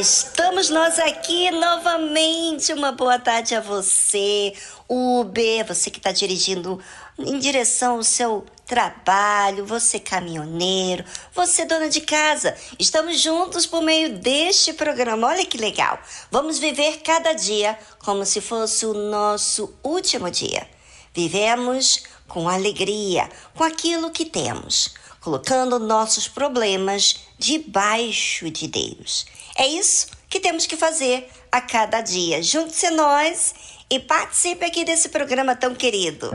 [0.00, 2.72] Estamos nós aqui novamente.
[2.72, 4.54] Uma boa tarde a você,
[4.88, 6.80] Uber, você que está dirigindo
[7.18, 11.04] em direção ao seu trabalho, você caminhoneiro,
[11.34, 12.56] você dona de casa.
[12.78, 15.26] Estamos juntos por meio deste programa.
[15.26, 15.98] Olha que legal.
[16.30, 20.66] Vamos viver cada dia como se fosse o nosso último dia.
[21.12, 29.26] Vivemos com alegria, com aquilo que temos, colocando nossos problemas debaixo de Deus.
[29.56, 32.42] É isso que temos que fazer a cada dia.
[32.42, 33.54] Junte-se a nós
[33.90, 36.30] e participe aqui desse programa tão querido.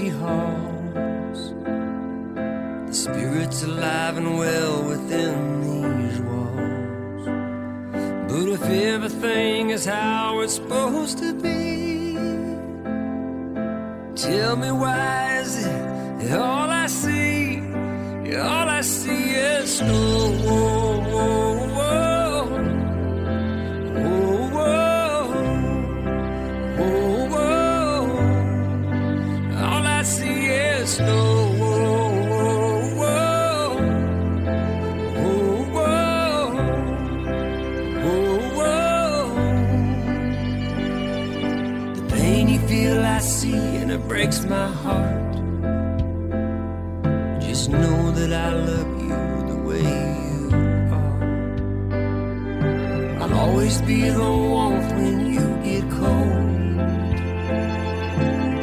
[0.00, 0.49] empty heart.
[44.20, 45.32] Breaks my heart.
[47.40, 49.20] Just know that I love you
[49.50, 49.90] the way
[50.24, 50.40] you
[51.00, 51.22] are.
[53.22, 56.58] I'll always be the warmth when you get cold.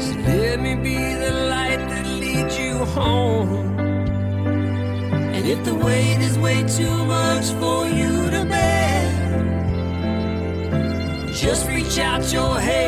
[0.03, 3.79] So let me be the light that leads you home.
[5.35, 9.05] And if the weight is way too much for you to bear,
[11.33, 12.86] just reach out your hand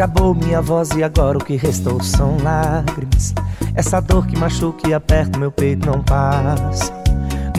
[0.00, 3.34] Acabou minha voz e agora o que restou são lágrimas.
[3.74, 6.90] Essa dor que machuca e aperta meu peito não passa.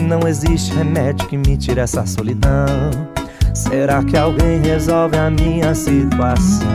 [0.00, 2.66] Não existe remédio que me tire essa solidão.
[3.54, 6.66] Será que alguém resolve a minha situação?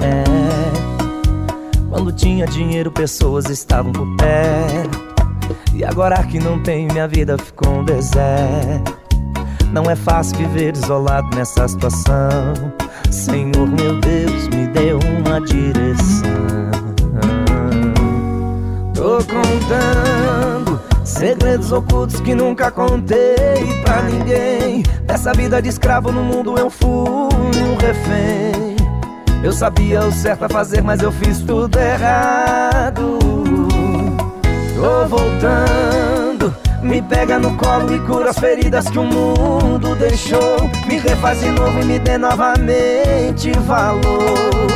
[0.00, 0.22] É.
[1.90, 5.08] Quando tinha dinheiro, pessoas estavam por perto.
[5.74, 8.97] E agora que não tenho, minha vida ficou um deserto.
[9.72, 12.72] Não é fácil viver isolado nessa situação.
[13.10, 16.28] Senhor, meu Deus, me deu uma direção.
[18.94, 20.58] Tô contando
[21.08, 24.82] Segredos ocultos que nunca contei pra ninguém.
[25.04, 28.76] Dessa vida de escravo no mundo eu fui um refém.
[29.42, 33.18] Eu sabia o certo a fazer, mas eu fiz tudo errado.
[34.76, 36.17] Tô voltando,
[36.88, 40.68] me pega no colo e cura as feridas que o mundo deixou.
[40.86, 44.66] Me refaz de novo e me dê novamente valor.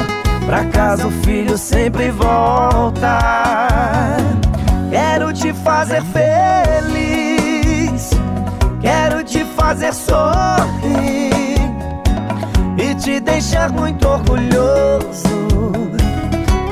[0.46, 3.18] Pra casa o filho sempre volta.
[4.90, 8.10] Quero te fazer feliz,
[8.80, 11.32] quero te fazer sorrir
[12.76, 15.48] e te deixar muito orgulhoso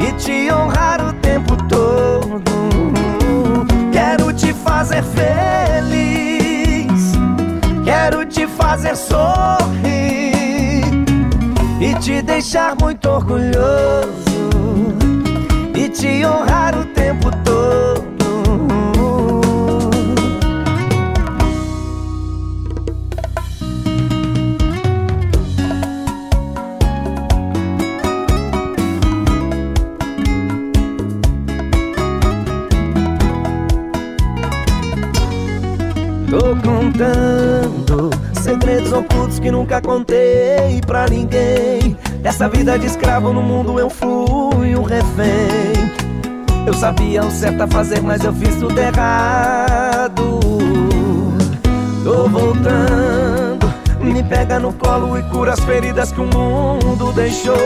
[0.06, 2.69] e te honrar o tempo todo.
[4.40, 5.92] Te fazer feliz,
[7.84, 9.60] quero te fazer sorrir
[11.78, 14.50] e te deixar muito orgulhoso
[15.74, 16.99] e te honrar o tempo
[37.00, 38.10] contando
[38.42, 41.96] segredos ocultos que nunca contei pra ninguém.
[42.20, 45.90] Dessa vida de escravo no mundo eu fui um refém.
[46.66, 50.40] Eu sabia o certo a fazer, mas eu fiz tudo errado.
[52.04, 57.56] Tô voltando, me pega no colo e cura as feridas que o mundo deixou.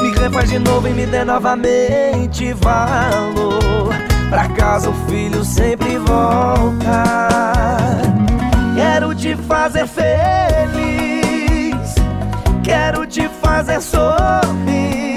[0.00, 3.94] Me refaz de novo e me dê novamente valor.
[4.30, 7.57] Pra casa o filho sempre volta.
[8.98, 10.74] Quero te fazer feliz,
[12.64, 15.14] quero te fazer sorrir.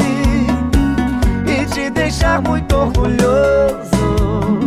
[1.47, 4.59] E te deixar muito orgulhoso.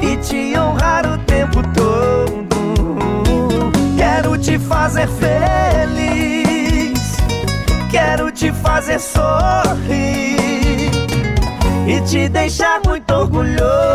[0.00, 2.46] E te honrar o tempo todo.
[3.96, 7.00] Quero te fazer feliz,
[7.90, 10.92] quero te fazer sorrir.
[11.88, 13.85] E te deixar muito orgulhoso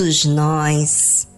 [0.00, 1.28] Todos nós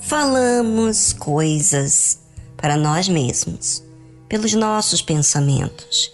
[0.00, 2.20] falamos coisas
[2.56, 3.82] para nós mesmos,
[4.30, 6.10] pelos nossos pensamentos,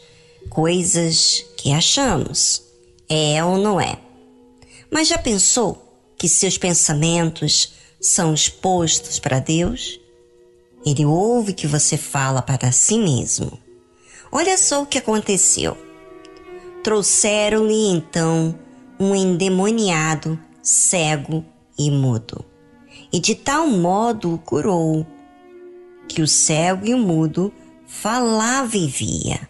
[0.50, 2.64] coisas que achamos,
[3.08, 3.96] é ou não é.
[4.90, 5.80] Mas já pensou
[6.18, 10.00] que seus pensamentos são expostos para Deus?
[10.84, 13.56] Ele ouve que você fala para si mesmo.
[14.32, 15.78] Olha só o que aconteceu.
[16.82, 18.58] Trouxeram-lhe então
[18.98, 21.44] um endemoniado, cego
[21.78, 22.44] e mudo,
[23.12, 25.06] e de tal modo o curou,
[26.08, 27.52] que o cego e o mudo
[27.86, 29.48] falava e via,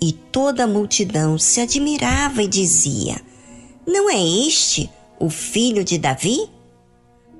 [0.00, 3.20] e toda a multidão se admirava e dizia:
[3.86, 6.48] Não é este o filho de Davi?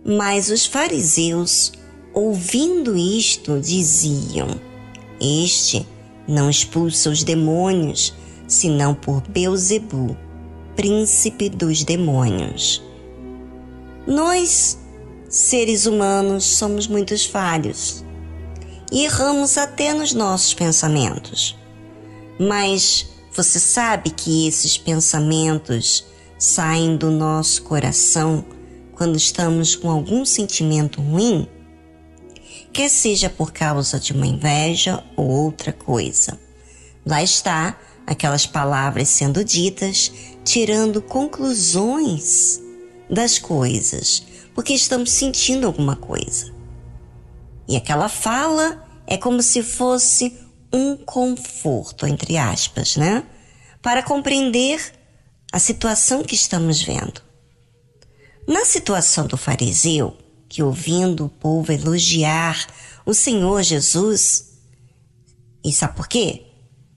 [0.05, 1.73] Mas os fariseus,
[2.13, 4.49] ouvindo isto, diziam:
[5.21, 5.87] Este
[6.29, 8.13] não expulsa os demônios,
[8.47, 10.17] senão por Beuzebu,
[10.77, 12.84] príncipe dos demônios.
[14.07, 14.79] Nós,
[15.31, 18.05] seres humanos, somos muitos falhos
[18.93, 21.57] e erramos até nos nossos pensamentos.
[22.39, 26.05] Mas você sabe que esses pensamentos
[26.39, 28.45] saem do nosso coração
[28.93, 31.49] quando estamos com algum sentimento ruim?
[32.75, 36.39] Quer seja por causa de uma inveja ou outra coisa.
[37.07, 40.13] Lá está aquelas palavras sendo ditas,
[40.45, 42.64] tirando conclusões
[43.15, 44.23] das coisas,
[44.55, 46.53] porque estamos sentindo alguma coisa.
[47.67, 50.39] E aquela fala é como se fosse
[50.73, 53.25] um conforto, entre aspas, né?
[53.81, 54.93] Para compreender
[55.53, 57.23] a situação que estamos vendo.
[58.47, 60.17] Na situação do fariseu,
[60.49, 62.67] que ouvindo o povo elogiar
[63.07, 64.53] o Senhor Jesus,
[65.65, 66.47] e sabe por quê?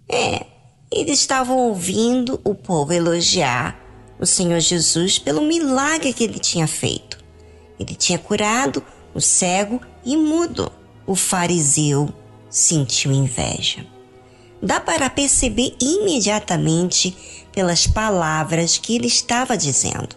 [0.10, 0.46] É,
[0.92, 3.87] eles estavam ouvindo o povo elogiar
[4.20, 7.18] o Senhor Jesus pelo milagre que ele tinha feito.
[7.80, 8.84] Ele tinha curado
[9.14, 10.72] o cego e mudo.
[11.06, 12.10] O fariseu
[12.50, 13.86] sentiu inveja.
[14.62, 17.16] Dá para perceber imediatamente
[17.52, 20.16] pelas palavras que ele estava dizendo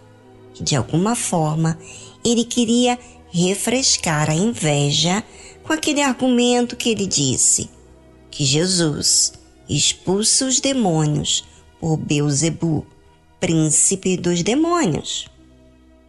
[0.54, 1.78] que, de alguma forma,
[2.24, 2.98] ele queria
[3.30, 5.22] refrescar a inveja
[5.62, 7.70] com aquele argumento que ele disse:
[8.30, 9.32] que Jesus
[9.68, 11.44] expulsa os demônios
[11.78, 12.86] por Beuzebu,
[13.40, 15.28] príncipe dos demônios.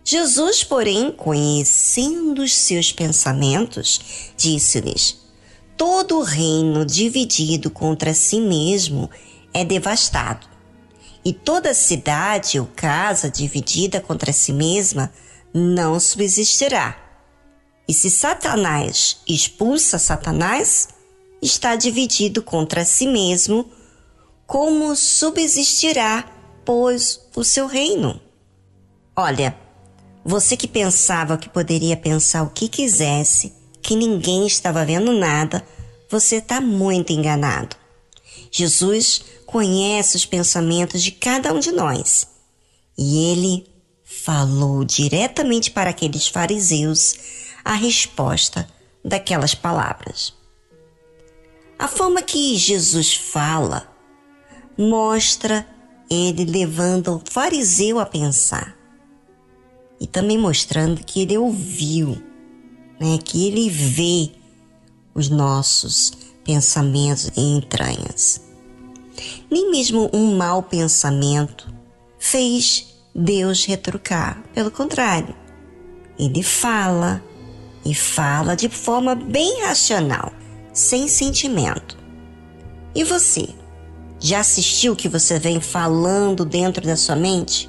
[0.03, 5.17] Jesus, porém, conhecendo os seus pensamentos, disse-lhes:
[5.77, 9.09] Todo reino dividido contra si mesmo
[9.53, 10.47] é devastado,
[11.23, 15.11] e toda cidade ou casa dividida contra si mesma
[15.53, 16.97] não subsistirá.
[17.87, 20.89] E se Satanás expulsa Satanás,
[21.41, 23.69] está dividido contra si mesmo,
[24.45, 26.25] como subsistirá,
[26.65, 28.19] pois, o seu reino?
[29.15, 29.55] Olha,
[30.23, 35.65] você que pensava que poderia pensar o que quisesse, que ninguém estava vendo nada,
[36.09, 37.75] você está muito enganado.
[38.51, 42.27] Jesus conhece os pensamentos de cada um de nós
[42.97, 43.67] e ele
[44.03, 47.15] falou diretamente para aqueles fariseus
[47.63, 48.67] a resposta
[49.03, 50.33] daquelas palavras.
[51.79, 53.89] A forma que Jesus fala
[54.77, 55.65] mostra
[56.11, 58.75] ele levando o fariseu a pensar
[59.99, 62.21] e também mostrando que ele ouviu,
[62.99, 64.31] né, que ele vê
[65.13, 66.11] os nossos
[66.43, 68.41] pensamentos e entranhas.
[69.49, 71.71] Nem mesmo um mau pensamento
[72.17, 75.35] fez Deus retrucar, pelo contrário,
[76.17, 77.23] ele fala
[77.85, 80.31] e fala de forma bem racional,
[80.73, 81.97] sem sentimento.
[82.95, 83.49] E você?
[84.23, 87.67] Já assistiu o que você vem falando dentro da sua mente?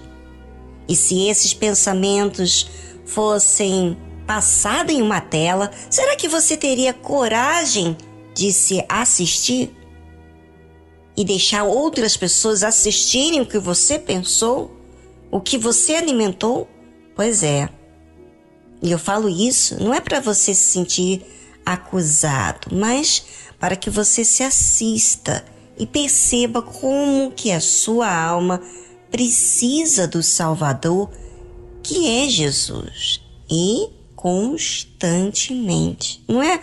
[0.87, 2.69] E se esses pensamentos
[3.07, 7.97] fossem passados em uma tela, será que você teria coragem
[8.35, 9.75] de se assistir?
[11.17, 14.77] E deixar outras pessoas assistirem o que você pensou?
[15.31, 16.69] O que você alimentou?
[17.17, 17.71] Pois é.
[18.83, 21.25] E eu falo isso não é para você se sentir
[21.65, 23.25] acusado, mas
[23.59, 25.43] para que você se assista
[25.83, 28.63] e perceba como que a sua alma
[29.11, 31.11] precisa do Salvador,
[31.83, 36.23] que é Jesus, e constantemente.
[36.29, 36.63] Não é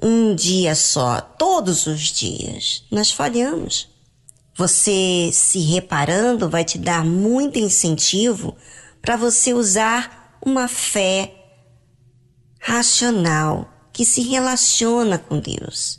[0.00, 2.84] um dia só, todos os dias.
[2.88, 3.88] Nós falhamos.
[4.54, 8.54] Você se reparando vai te dar muito incentivo
[9.00, 11.34] para você usar uma fé
[12.60, 15.98] racional que se relaciona com Deus.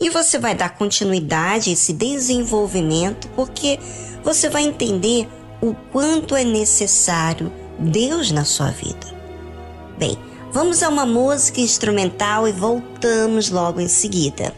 [0.00, 3.78] E você vai dar continuidade a esse desenvolvimento porque
[4.22, 5.28] você vai entender
[5.60, 9.06] o quanto é necessário Deus na sua vida.
[9.98, 10.16] Bem,
[10.52, 14.54] vamos a uma música instrumental e voltamos logo em seguida.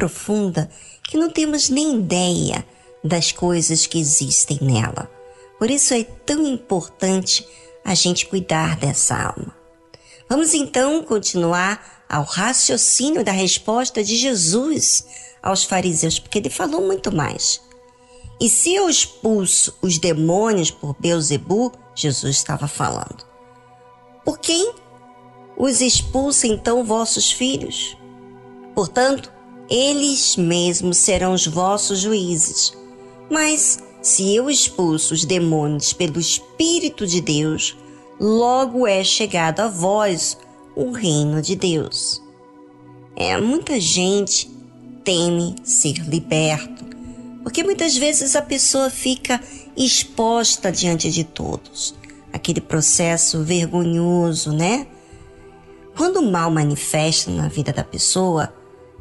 [0.00, 0.70] Profunda
[1.04, 2.64] que não temos nem ideia
[3.04, 5.10] das coisas que existem nela.
[5.58, 7.46] Por isso é tão importante
[7.84, 9.54] a gente cuidar dessa alma.
[10.26, 15.04] Vamos então continuar ao raciocínio da resposta de Jesus
[15.42, 17.60] aos fariseus, porque ele falou muito mais.
[18.40, 23.26] E se eu expulso os demônios por Beuzebu, Jesus estava falando.
[24.24, 24.72] Por quem
[25.58, 27.98] os expulsa então vossos filhos?
[28.74, 29.30] Portanto,
[29.70, 32.76] eles mesmos serão os vossos juízes.
[33.30, 37.76] Mas se eu expulso os demônios pelo Espírito de Deus,
[38.18, 40.36] logo é chegado a vós
[40.74, 42.20] o reino de Deus.
[43.14, 44.50] É, muita gente
[45.04, 46.84] teme ser liberto,
[47.42, 49.40] porque muitas vezes a pessoa fica
[49.76, 51.94] exposta diante de todos.
[52.32, 54.86] Aquele processo vergonhoso, né?
[55.96, 58.52] Quando o mal manifesta na vida da pessoa,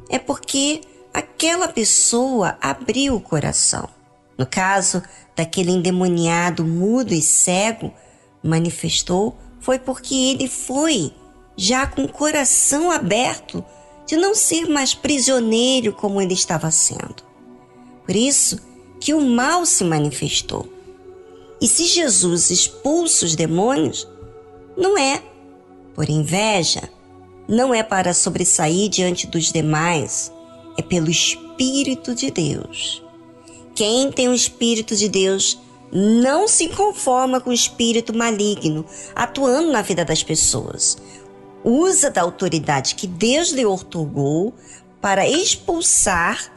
[0.09, 0.81] é porque
[1.13, 3.87] aquela pessoa abriu o coração.
[4.37, 5.03] No caso
[5.35, 7.93] daquele endemoniado mudo e cego,
[8.43, 11.13] manifestou foi porque ele foi
[11.55, 13.63] já com o coração aberto
[14.05, 17.23] de não ser mais prisioneiro como ele estava sendo.
[18.05, 18.57] Por isso
[18.99, 20.67] que o mal se manifestou.
[21.61, 24.07] E se Jesus expulsa os demônios,
[24.75, 25.21] não é
[25.93, 26.89] por inveja,
[27.49, 30.31] não é para sobressair diante dos demais,
[30.77, 33.03] é pelo Espírito de Deus.
[33.73, 35.59] Quem tem o Espírito de Deus
[35.91, 38.85] não se conforma com o espírito maligno
[39.15, 40.95] atuando na vida das pessoas.
[41.63, 44.53] Usa da autoridade que Deus lhe otorgou
[45.01, 46.53] para expulsar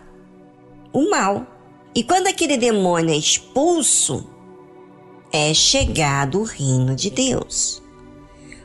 [0.92, 1.46] o mal.
[1.94, 4.26] E quando aquele demônio é expulso,
[5.32, 7.82] é chegado o reino de Deus.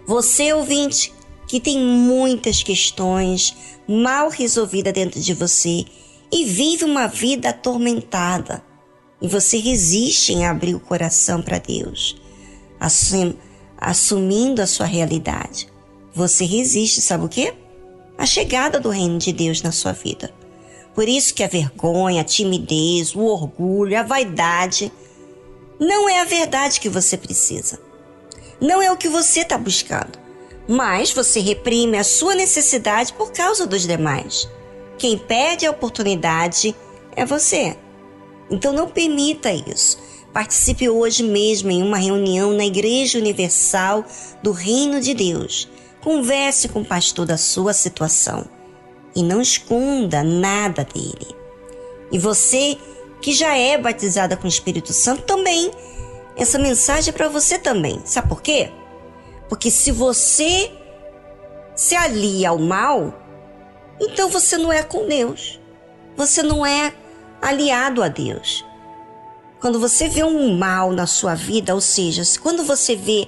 [0.05, 1.13] Você, ouvinte,
[1.47, 3.55] que tem muitas questões
[3.87, 5.85] mal resolvidas dentro de você
[6.31, 8.61] e vive uma vida atormentada,
[9.21, 12.17] e você resiste em abrir o coração para Deus,
[12.79, 13.33] assum,
[13.77, 15.67] assumindo a sua realidade,
[16.13, 17.53] você resiste, sabe o quê?
[18.17, 20.33] A chegada do reino de Deus na sua vida.
[20.93, 24.91] Por isso que a vergonha, a timidez, o orgulho, a vaidade
[25.79, 27.79] não é a verdade que você precisa.
[28.59, 30.26] Não é o que você está buscando.
[30.67, 34.49] Mas você reprime a sua necessidade por causa dos demais.
[34.97, 36.75] Quem perde a oportunidade
[37.15, 37.77] é você.
[38.49, 39.97] Então não permita isso.
[40.33, 44.05] Participe hoje mesmo em uma reunião na Igreja Universal
[44.43, 45.69] do Reino de Deus.
[46.01, 48.45] Converse com o pastor da sua situação
[49.15, 51.35] e não esconda nada dele.
[52.11, 52.77] E você
[53.21, 55.71] que já é batizada com o Espírito Santo também,
[56.35, 57.99] essa mensagem é para você também.
[58.05, 58.69] Sabe por quê?
[59.49, 60.71] Porque se você
[61.75, 63.13] se alia ao mal,
[63.99, 65.59] então você não é com Deus.
[66.15, 66.93] Você não é
[67.41, 68.65] aliado a Deus.
[69.59, 73.27] Quando você vê um mal na sua vida, ou seja, quando você vê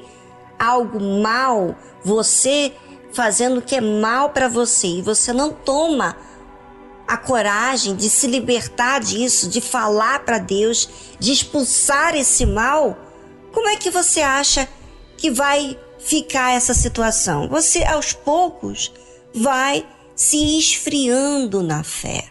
[0.58, 2.73] algo mal, você
[3.12, 6.15] fazendo o que é mal para você e você não toma
[7.08, 10.88] a coragem de se libertar disso, de falar para Deus,
[11.19, 12.95] de expulsar esse mal,
[13.51, 14.69] como é que você acha
[15.17, 17.47] que vai ficar essa situação?
[17.49, 18.91] Você aos poucos
[19.33, 19.85] vai
[20.15, 22.25] se esfriando na fé.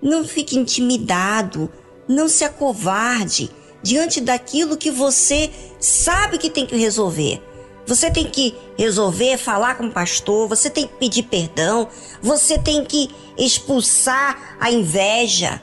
[0.00, 1.70] Não fique intimidado,
[2.08, 3.50] não se acovarde
[3.82, 7.42] diante daquilo que você sabe que tem que resolver.
[7.86, 11.88] Você tem que resolver, falar com o pastor, você tem que pedir perdão,
[12.22, 15.60] você tem que expulsar a inveja.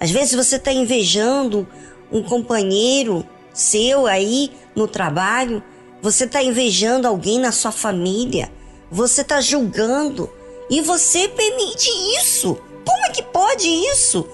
[0.00, 1.68] Às vezes você está invejando
[2.10, 5.62] um companheiro seu aí no trabalho,
[6.00, 8.52] você está invejando alguém na sua família,
[8.90, 10.30] você está julgando
[10.70, 12.58] e você permite isso.
[12.86, 14.26] Como é que pode isso?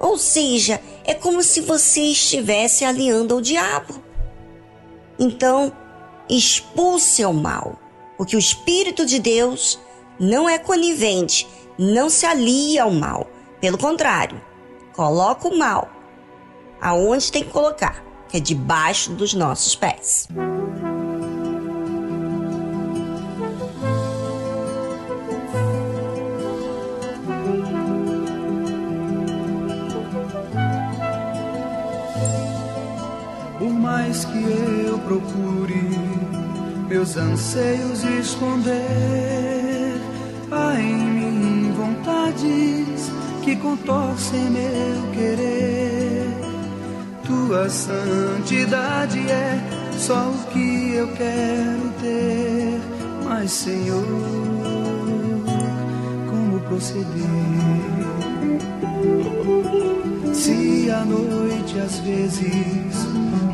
[0.00, 4.02] Ou seja, é como se você estivesse aliando ao diabo.
[5.18, 5.72] Então,
[6.28, 7.78] expulse o mal,
[8.16, 9.78] porque o Espírito de Deus
[10.18, 13.26] não é conivente, não se alia ao mal.
[13.60, 14.40] Pelo contrário,
[14.94, 15.90] coloca o mal
[16.80, 20.28] aonde tem que colocar, que é debaixo dos nossos pés.
[34.08, 35.82] Mais que eu procure
[36.88, 40.00] meus anseios esconder,
[40.50, 46.26] há em mim vontades que contorcem meu querer.
[47.22, 52.80] Tua santidade é só o que eu quero ter,
[53.24, 54.06] mas Senhor,
[56.30, 58.27] como proceder.
[60.34, 62.94] Se à noite às vezes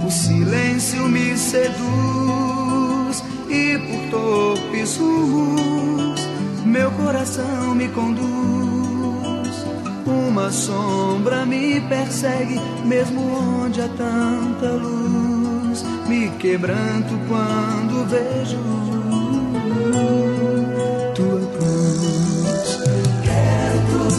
[0.06, 6.34] o silêncio me seduz e por torpes rumos
[6.74, 9.64] meu coração me conduz.
[10.04, 13.20] Uma sombra me persegue, mesmo
[13.62, 15.84] onde há tanta luz.
[16.08, 18.58] Me quebranto quando vejo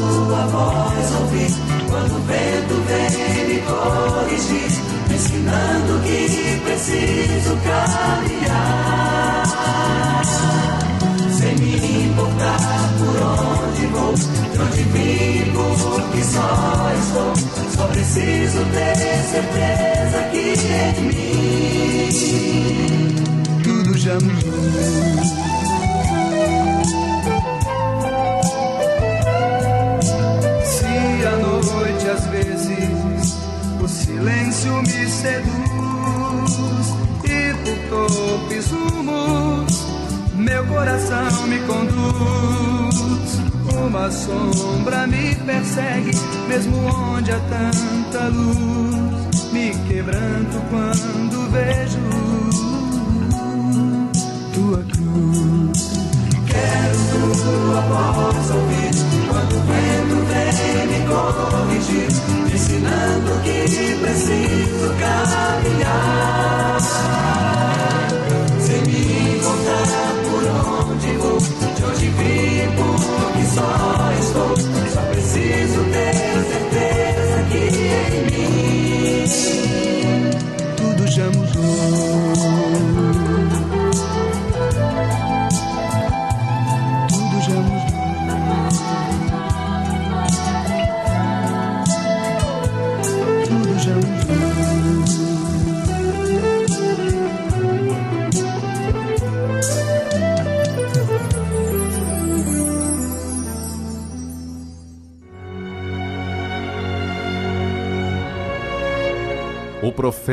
[0.06, 1.52] Tua voz ouvir
[1.90, 4.72] quando o vento vem me corrigir,
[5.10, 9.44] me ensinando que preciso caminhar.
[11.32, 11.74] Sem me
[12.06, 12.60] importar
[13.00, 17.34] por onde vou, de onde vim, porque só estou.
[17.76, 18.96] Só preciso ter
[19.32, 20.46] certeza que
[20.86, 22.10] em mim
[23.64, 25.55] tudo já mudou.
[34.26, 35.54] Silêncio me seduz
[37.24, 39.86] e por torpes rumos
[40.34, 43.06] meu coração me conduz.
[43.76, 46.12] Uma sombra me persegue,
[46.48, 49.52] mesmo onde há tanta luz.
[49.54, 52.00] Me quebranto quando vejo
[54.54, 55.94] tua cruz.
[56.48, 58.85] Quero tua voz ouvir
[60.88, 62.08] me corrigir,
[62.54, 66.80] ensinando que preciso caminhar.
[68.60, 69.88] Sem me importar
[70.26, 70.44] por
[70.92, 73.95] onde vou, de onde vim, porque só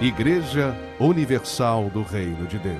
[0.00, 2.78] Igreja Universal do Reino de Deus.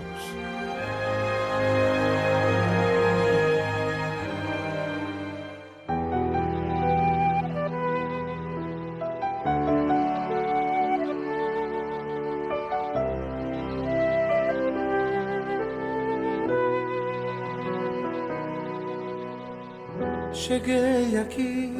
[20.33, 21.75] Cheguei aqui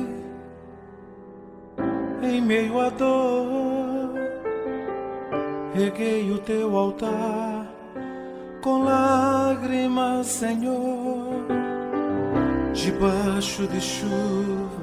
[2.25, 3.58] em meio à dor,
[5.79, 7.65] reguei o teu altar
[8.61, 11.47] com lágrimas, Senhor,
[12.75, 14.83] debaixo de chuva,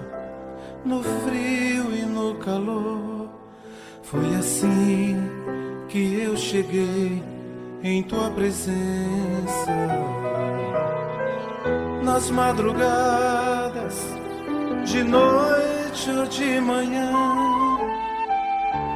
[0.86, 3.30] no frio e no calor.
[4.04, 5.18] Foi assim
[5.90, 7.22] que eu cheguei
[7.84, 9.76] em tua presença
[12.04, 14.00] nas madrugadas,
[14.86, 17.55] de noite ou de manhã.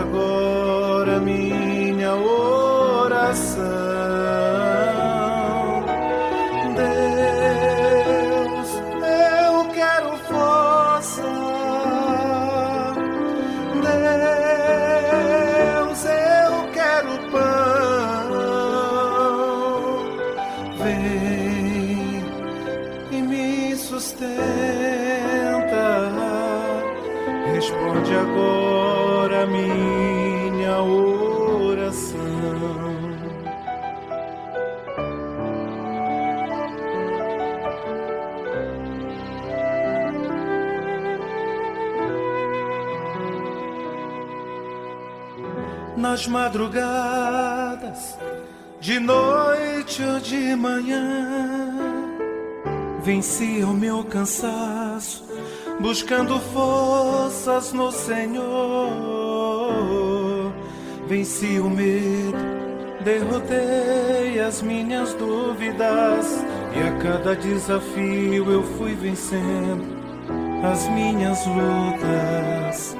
[0.00, 0.39] agora
[46.30, 48.16] madrugadas,
[48.80, 51.74] de noite ou de manhã,
[53.02, 55.24] venci o meu cansaço,
[55.80, 58.40] buscando forças no Senhor.
[61.08, 62.38] Venci o medo,
[63.02, 66.44] derrotei as minhas dúvidas,
[66.76, 69.98] e a cada desafio eu fui vencendo
[70.62, 72.99] as minhas lutas.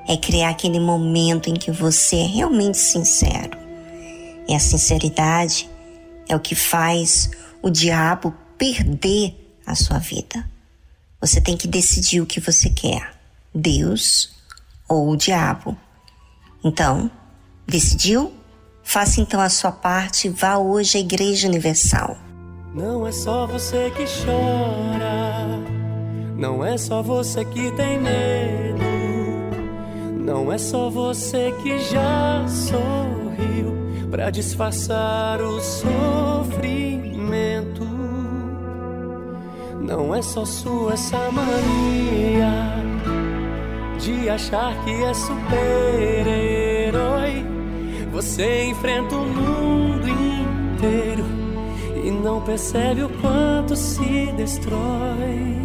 [0.08, 3.58] é criar aquele momento em que você é realmente sincero.
[4.48, 5.70] E a sinceridade
[6.28, 7.30] é o que faz
[7.62, 10.50] o diabo perder a sua vida.
[11.22, 13.14] Você tem que decidir o que você quer:
[13.54, 14.32] Deus
[14.88, 15.78] ou o diabo.
[16.64, 17.10] Então,
[17.68, 18.34] decidiu?
[18.86, 22.18] Faça então a sua parte e vá hoje à Igreja Universal.
[22.74, 25.13] Não é só você que chora,
[26.44, 28.84] não é só você que tem medo,
[30.20, 33.74] não é só você que já sorriu
[34.12, 35.94] pra disfarçar o sofrimento.
[39.80, 42.52] Não é só sua essa mania
[43.98, 45.46] de achar que é super-herói.
[48.12, 51.24] Você enfrenta o mundo inteiro
[52.04, 55.63] e não percebe o quanto se destrói.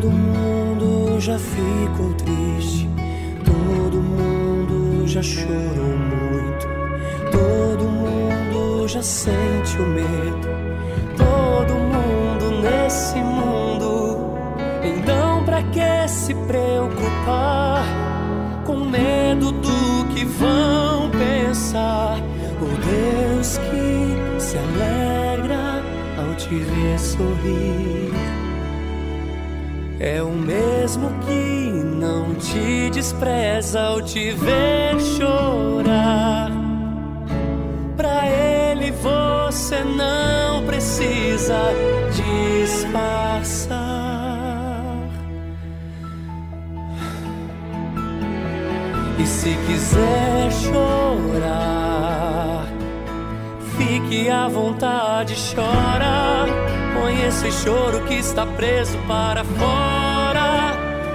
[0.00, 2.88] Todo mundo já ficou triste,
[3.44, 6.66] todo mundo já chorou muito,
[7.30, 10.48] todo mundo já sente o medo,
[11.18, 14.38] todo mundo nesse mundo.
[14.82, 17.84] Então, pra que se preocupar
[18.64, 22.16] com medo do que vão pensar?
[22.58, 25.82] O Deus que se alegra
[26.16, 28.39] ao te ver sorrir.
[30.02, 36.50] É o mesmo que não te despreza ao te ver chorar.
[37.98, 41.54] Pra ele você não precisa
[42.64, 43.76] disfarçar.
[49.18, 51.84] E se quiser chorar,
[53.76, 56.46] fique à vontade, chora.
[56.94, 59.79] Põe esse choro que está preso para fora.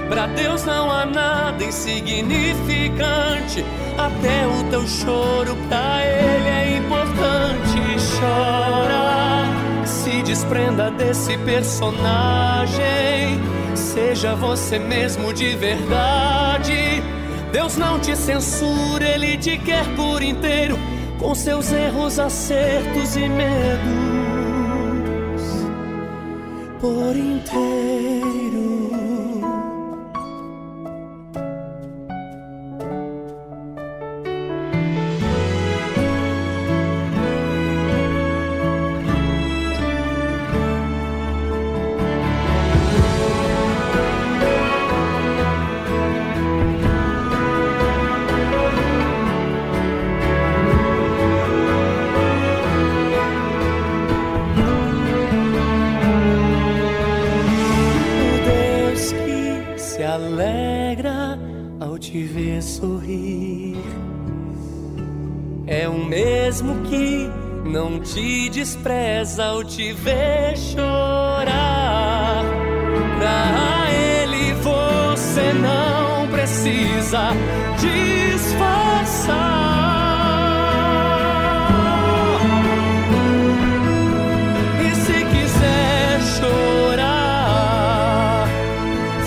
[0.08, 3.64] Pra Deus não há nada insignificante.
[3.98, 7.66] Até o teu choro pra Ele é importante.
[8.18, 9.44] Chora,
[9.84, 13.40] se desprenda desse personagem.
[13.74, 17.02] Seja você mesmo de verdade.
[17.52, 20.78] Deus não te censura, Ele te quer por inteiro,
[21.18, 23.86] com seus erros, acertos e medos.
[26.80, 28.05] Por inteiro.
[69.76, 72.42] Te ver chorar.
[73.18, 77.34] Pra ele você não precisa
[77.78, 79.36] disfarçar.
[84.80, 87.28] E se quiser chorar,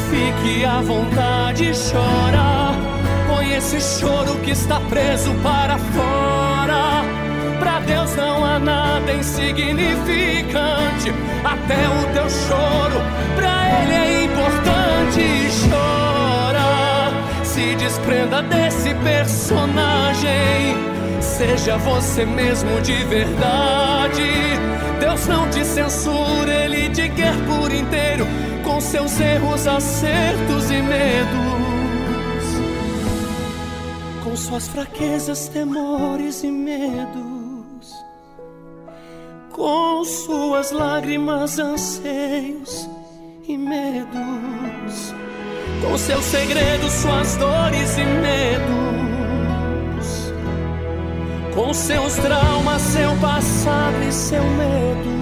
[0.10, 2.74] fique à vontade, chora.
[3.28, 6.19] Põe esse choro que está preso para fora.
[9.30, 11.14] Insignificante.
[11.44, 13.02] Até o teu choro,
[13.36, 15.22] pra Ele é importante.
[15.70, 17.12] Chora,
[17.44, 20.78] se desprenda desse personagem.
[21.22, 24.24] Seja você mesmo de verdade.
[25.00, 28.28] Deus não te censura, Ele te quer por inteiro,
[28.64, 31.60] com seus erros, acertos e medos
[34.24, 37.29] com suas fraquezas, temores e medos,
[39.60, 42.90] com suas lágrimas, anseios
[43.46, 45.14] e medos,
[45.82, 49.24] com seus segredos, suas dores e medos,
[51.54, 55.19] com seus traumas, seu passado e seu medo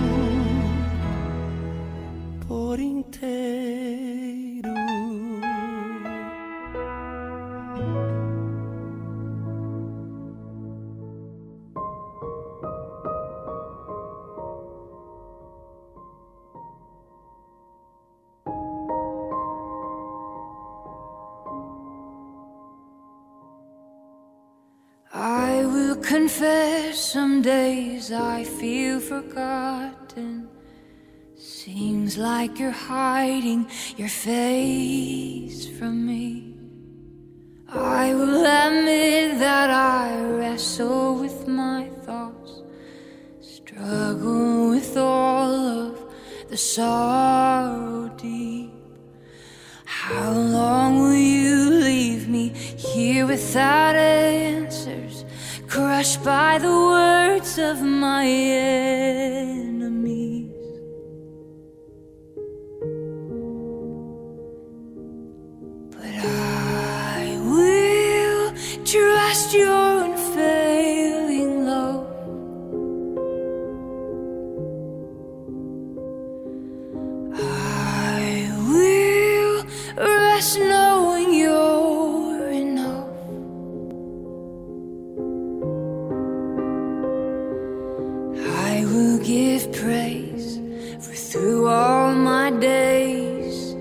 [27.13, 30.49] some days I feel forgotten.
[31.37, 36.53] Seems like you're hiding your face from me.
[37.69, 42.63] I will admit that I wrestle with my thoughts,
[43.39, 45.51] struggle with all
[45.85, 46.13] of
[46.49, 48.73] the sorrow deep.
[49.85, 55.23] How long will you leave me here without answers,
[55.67, 58.85] crushed by the words of my enemies?
[65.91, 68.53] But I will
[68.85, 71.06] trust your unfailing
[92.49, 93.73] my days.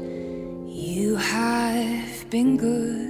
[0.67, 3.06] You have been good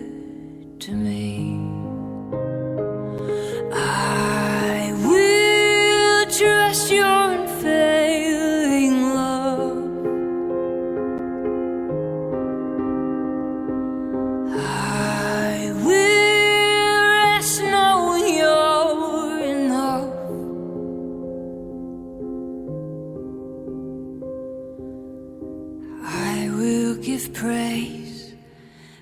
[27.02, 28.34] give praise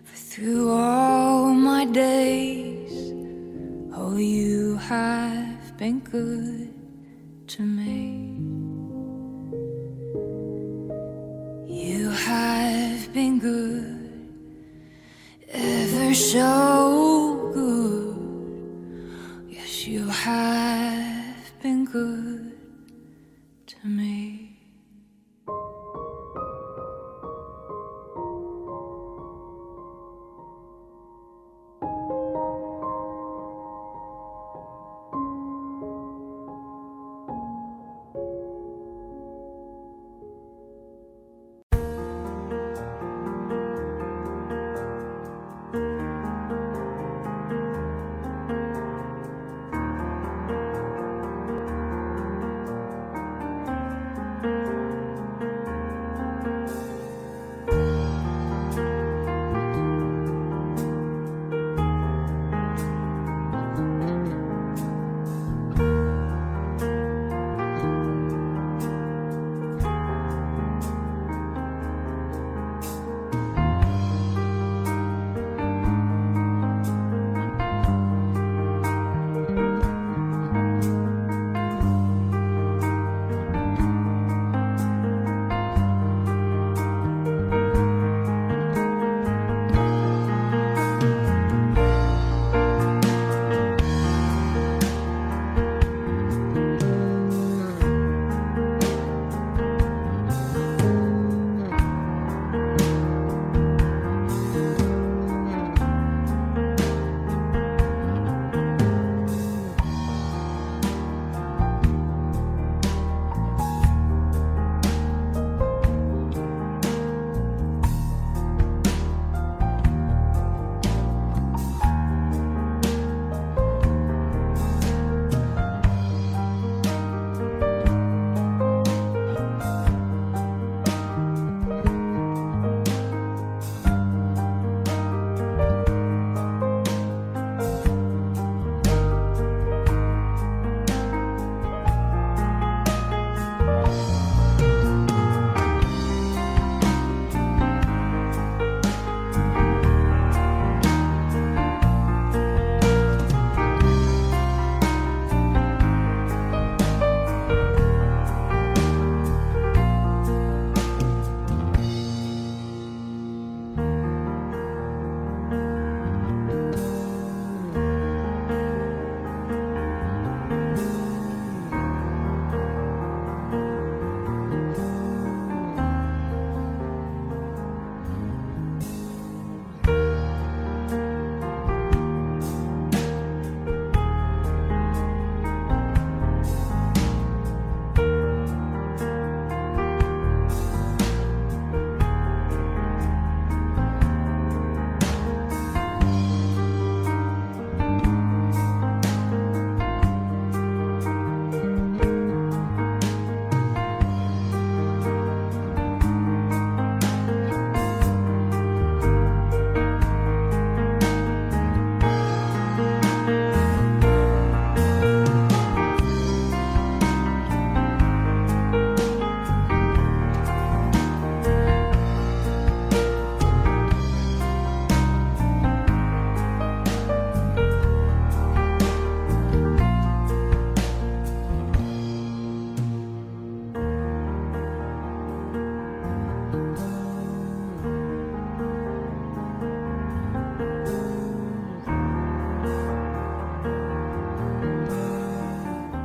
[0.04, 3.12] for through all my days.
[3.94, 6.72] Oh, you have been good
[7.48, 8.36] to me.
[11.68, 14.28] You have been good,
[15.48, 18.14] ever so good.
[19.48, 22.23] Yes, you have been good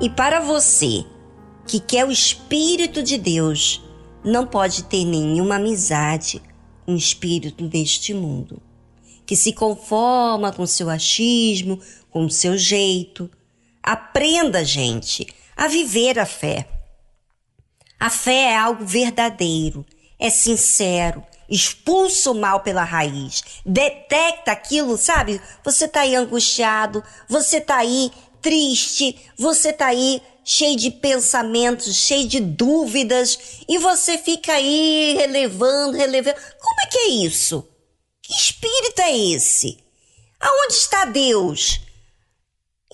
[0.02, 1.06] E para você
[1.68, 3.84] que quer o Espírito de Deus,
[4.24, 6.41] não pode ter nenhuma amizade
[6.86, 8.62] com o espírito deste mundo,
[9.26, 13.30] que se conforma com seu achismo, com o seu jeito.
[13.84, 16.68] Aprenda, gente, a viver a fé.
[18.00, 19.86] A fé é algo verdadeiro,
[20.18, 25.41] é sincero, expulsa o mal pela raiz, detecta aquilo, sabe?
[25.64, 28.12] Você tá aí angustiado, você tá aí
[28.42, 33.38] triste, você tá aí cheio de pensamentos, cheio de dúvidas,
[33.68, 36.40] e você fica aí relevando, relevando.
[36.60, 37.68] Como é que é isso?
[38.22, 39.78] Que espírito é esse?
[40.40, 41.82] Aonde está Deus?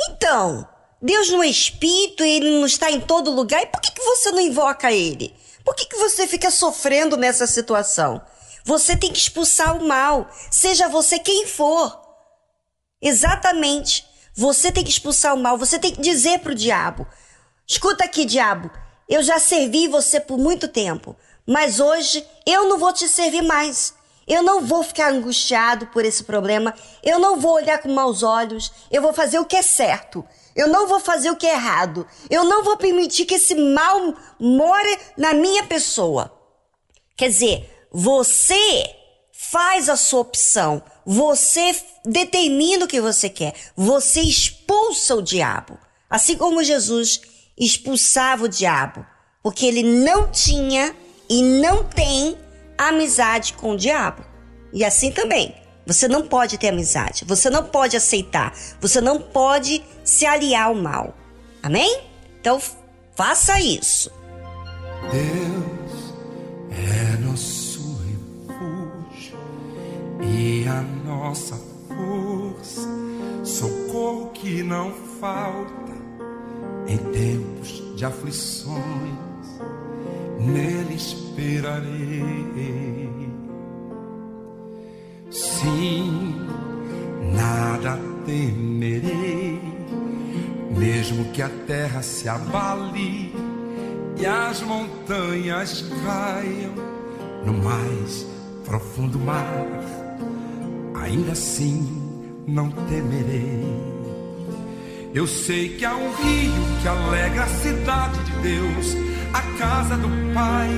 [0.09, 0.67] Então,
[1.01, 4.31] Deus não é espírito, ele não está em todo lugar, e por que, que você
[4.31, 5.33] não invoca ele?
[5.63, 8.21] Por que, que você fica sofrendo nessa situação?
[8.65, 12.01] Você tem que expulsar o mal, seja você quem for.
[13.01, 14.05] Exatamente.
[14.35, 17.07] Você tem que expulsar o mal, você tem que dizer para o diabo:
[17.65, 18.69] escuta aqui, diabo,
[19.07, 21.15] eu já servi você por muito tempo,
[21.47, 23.93] mas hoje eu não vou te servir mais.
[24.27, 26.73] Eu não vou ficar angustiado por esse problema,
[27.03, 30.25] eu não vou olhar com maus olhos, eu vou fazer o que é certo.
[30.55, 32.07] Eu não vou fazer o que é errado.
[32.29, 36.31] Eu não vou permitir que esse mal more na minha pessoa.
[37.17, 38.89] Quer dizer, você
[39.31, 40.81] faz a sua opção.
[41.05, 43.53] Você determina o que você quer.
[43.75, 45.77] Você expulsa o diabo.
[46.09, 47.21] Assim como Jesus
[47.57, 49.05] expulsava o diabo.
[49.43, 50.95] Porque ele não tinha
[51.29, 52.37] e não tem
[52.77, 54.23] amizade com o diabo.
[54.73, 55.55] E assim também.
[55.85, 60.75] Você não pode ter amizade, você não pode aceitar, você não pode se aliar ao
[60.75, 61.15] mal.
[61.61, 62.01] Amém?
[62.41, 62.59] Então
[63.15, 64.11] faça isso.
[65.11, 66.13] Deus
[66.71, 67.54] é nosso
[70.37, 71.55] e a nossa
[71.87, 72.89] força,
[73.43, 75.95] socorro que não falta
[76.87, 78.75] em tempos de aflições,
[80.39, 82.25] nele esperarei.
[85.31, 86.35] Sim,
[87.33, 89.61] nada temerei,
[90.77, 93.33] mesmo que a terra se abale
[94.17, 96.73] e as montanhas caiam
[97.45, 98.27] no mais
[98.65, 99.94] profundo mar.
[101.05, 102.01] Ainda assim
[102.47, 103.63] não temerei.
[105.13, 106.51] Eu sei que há um rio
[106.81, 108.97] que alegra a cidade de Deus,
[109.31, 110.69] a casa do Pai,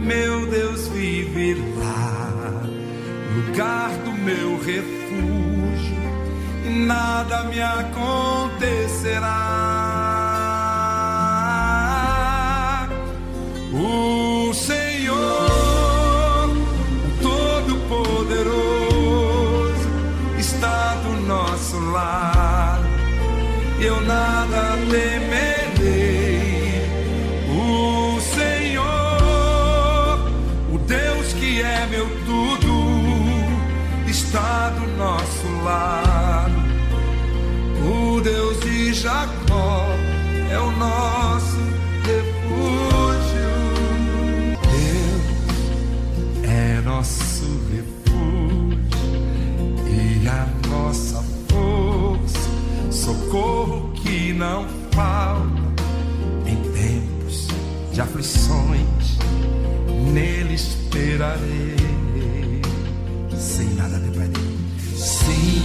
[0.00, 2.26] meu Deus vive lá
[3.36, 5.96] lugar do meu refúgio,
[6.64, 9.26] e nada me acontecerá.
[13.74, 14.25] O
[60.12, 61.76] Nele esperarei
[63.38, 64.30] sem nada temerei.
[64.96, 65.62] Sim,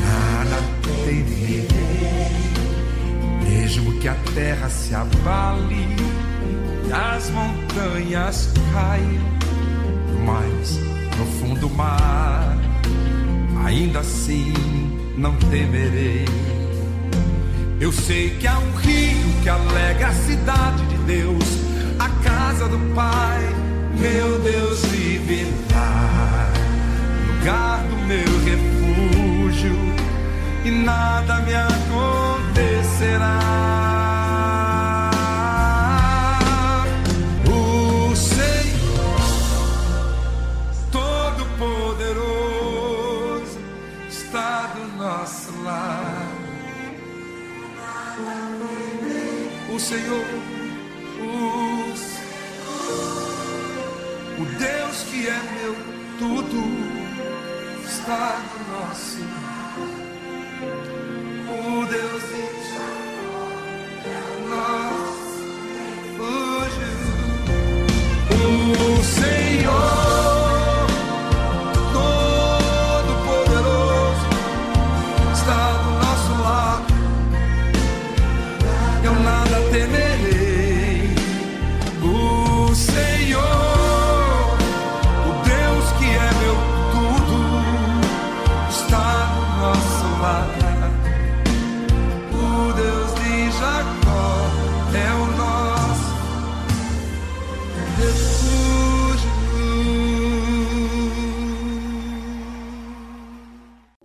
[0.00, 0.62] nada
[1.04, 1.68] temerei.
[3.48, 5.96] Mesmo que a terra se abale
[6.86, 9.22] e as montanhas caiam
[10.12, 10.78] no mais
[11.16, 12.58] profundo mar,
[13.64, 14.52] ainda assim
[15.16, 16.24] não temerei.
[17.80, 21.44] Eu sei que há um rio que alegra a cidade de Deus,
[21.98, 23.40] a casa do Pai,
[23.98, 26.52] meu Deus vive lá
[27.42, 29.76] lugar do meu refúgio
[30.64, 33.42] e nada me acontecerá.
[49.92, 50.31] Senhor
[58.12, 58.41] está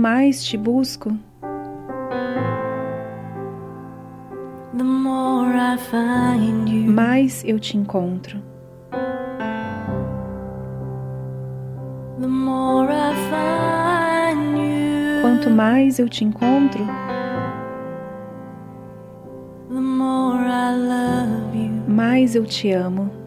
[0.00, 1.12] Mais te busco,
[6.86, 8.38] mais eu te encontro.
[15.20, 16.82] Quanto mais eu te encontro,
[21.86, 23.19] mais eu te amo.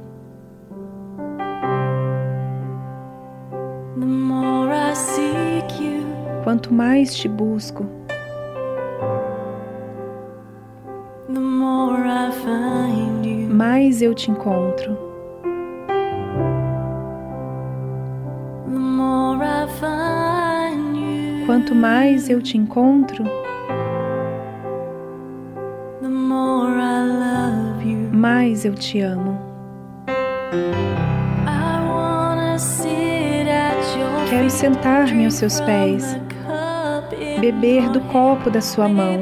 [6.64, 7.86] Quanto mais te busco,
[13.49, 14.97] mais eu te encontro.
[21.45, 23.26] Quanto mais eu te encontro,
[28.14, 29.38] mais eu te amo.
[34.30, 36.18] Quero sentar-me aos seus pés,
[37.44, 39.20] beber do copo da sua mão,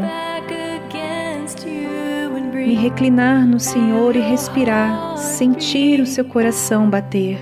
[2.54, 7.40] me reclinar no Senhor e respirar, sentir o seu coração bater.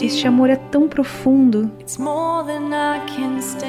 [0.00, 1.68] Este amor é tão profundo,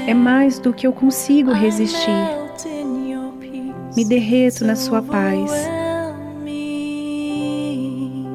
[0.06, 2.12] é mais do que eu consigo resistir.
[3.96, 5.52] Me derreto na sua paz.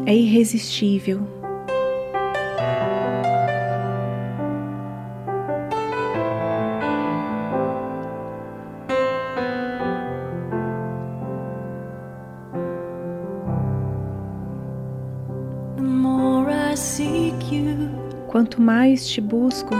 [0.04, 1.41] É irresistível.
[18.42, 19.72] Quanto mais te busco,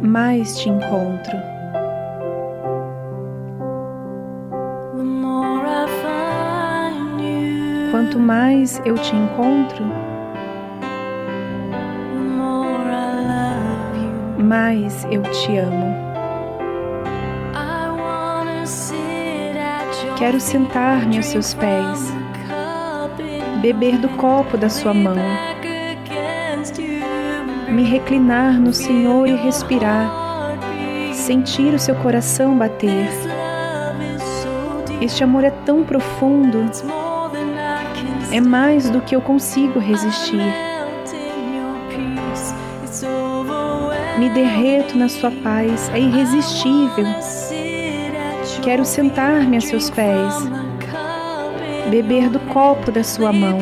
[0.00, 1.36] mais te encontro.
[7.90, 9.84] Quanto mais eu te encontro,
[14.38, 16.08] mais eu te amo.
[20.16, 22.17] Quero sentar-me aos seus pés,
[23.58, 25.16] beber do copo da sua mão,
[27.68, 30.56] me reclinar no Senhor e respirar,
[31.12, 33.08] sentir o seu coração bater.
[35.00, 36.70] Este amor é tão profundo,
[38.32, 40.42] é mais do que eu consigo resistir.
[44.18, 47.06] Me derreto na sua paz, é irresistível.
[48.62, 50.34] Quero sentar-me a seus pés,
[51.88, 53.58] beber do copo da sua mão,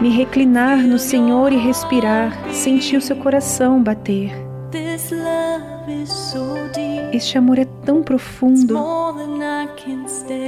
[0.00, 4.30] me reclinar no Senhor e respirar, sentir o seu coração bater.
[7.12, 8.78] Este amor é tão profundo,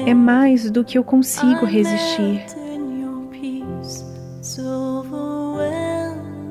[0.07, 2.45] é mais do que eu consigo resistir.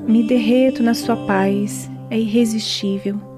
[0.06, 3.31] Me derreto na sua paz, é irresistível.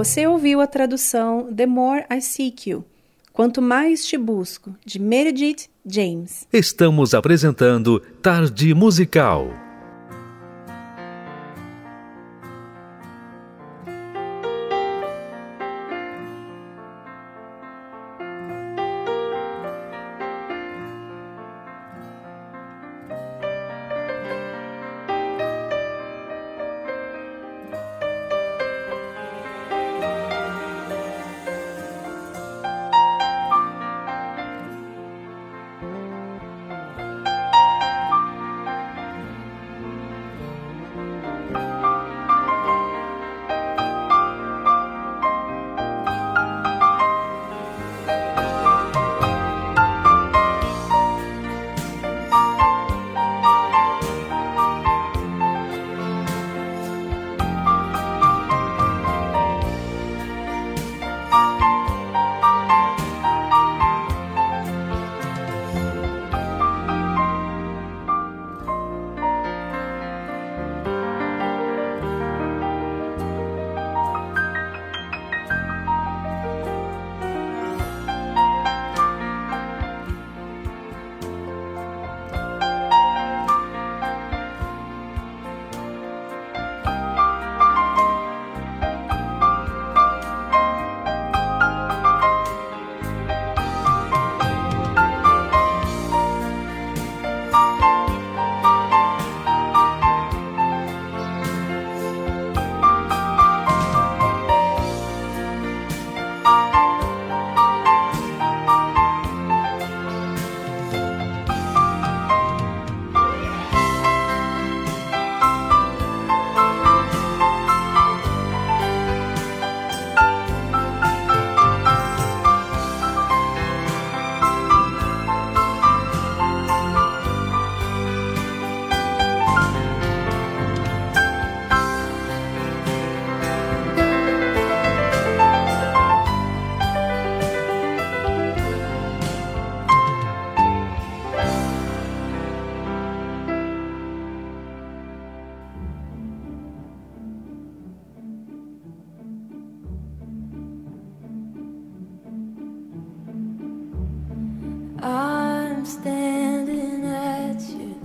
[0.00, 2.86] Você ouviu a tradução The More I Seek You,
[3.34, 6.46] Quanto Mais Te Busco, de Meredith James.
[6.50, 9.69] Estamos apresentando Tarde Musical.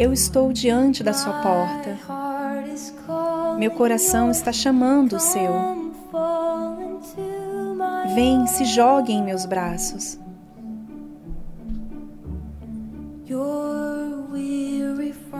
[0.05, 1.97] Eu estou diante da sua porta.
[3.57, 5.51] Meu coração está chamando o seu.
[8.13, 10.19] Vem, se jogue em meus braços.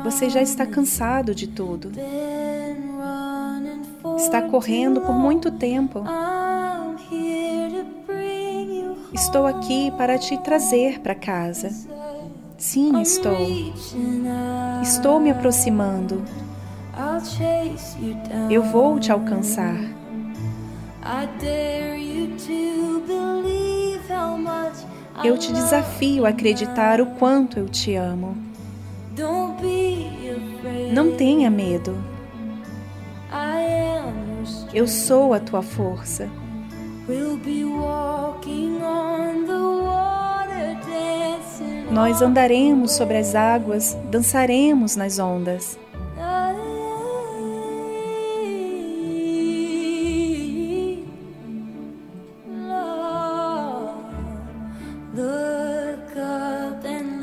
[0.04, 1.92] Você já está cansado de tudo.
[4.18, 6.04] Está correndo por muito tempo.
[9.14, 11.94] Estou aqui para te trazer para casa.
[12.66, 13.38] Sim, estou.
[14.82, 16.26] Estou me aproximando.
[18.50, 19.78] Eu vou te alcançar.
[25.24, 28.36] Eu te desafio a acreditar o quanto eu te amo.
[30.92, 31.96] Não tenha medo.
[34.74, 36.28] Eu sou a tua força.
[41.96, 45.80] Nós andaremos sobre as águas, dançaremos nas ondas.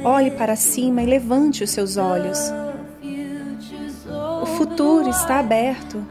[0.03, 2.39] Olhe para cima e levante os seus olhos.
[4.41, 6.03] O futuro está aberto.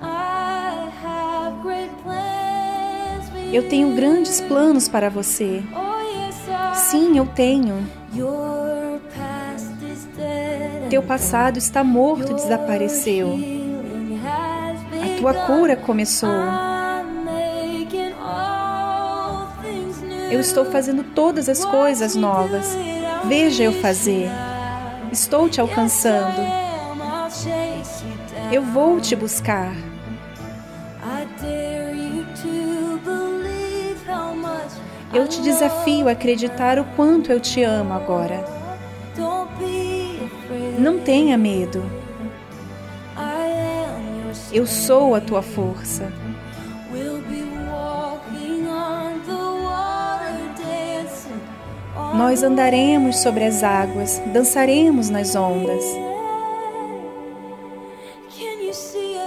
[3.51, 5.63] Eu tenho grandes planos para você.
[6.75, 8.00] Sim, eu tenho.
[10.89, 13.39] Teu passado está morto, desapareceu.
[15.01, 16.29] A tua cura começou.
[20.29, 22.75] Eu estou fazendo todas as coisas novas.
[23.25, 24.29] Veja eu fazer.
[25.11, 26.41] Estou te alcançando.
[28.51, 29.90] Eu vou te buscar.
[35.13, 38.45] Eu te desafio a acreditar o quanto eu te amo agora.
[40.79, 41.83] Não tenha medo.
[44.53, 46.11] Eu sou a tua força.
[52.13, 55.83] Nós andaremos sobre as águas, dançaremos nas ondas.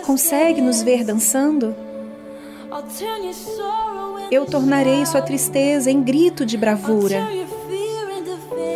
[0.07, 1.75] Consegue nos ver dançando?
[4.35, 7.25] Eu tornarei sua tristeza em grito de bravura.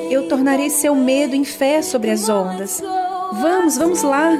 [0.08, 2.80] Eu tornarei seu medo em fé sobre as ondas.
[3.32, 4.38] Vamos, vamos lá.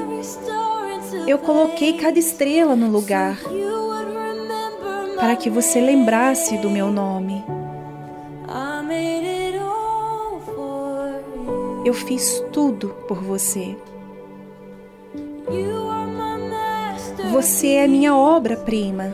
[1.27, 3.37] Eu coloquei cada estrela no lugar
[5.17, 7.43] para que você lembrasse do meu nome.
[11.83, 13.75] Eu fiz tudo por você.
[17.33, 19.13] Você é minha obra-prima.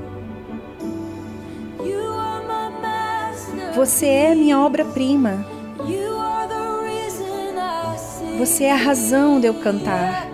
[3.81, 5.43] Você é minha obra-prima.
[8.37, 10.27] Você é a razão de eu cantar.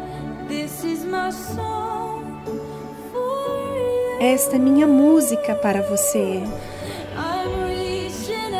[4.20, 6.43] Esta é minha música para você.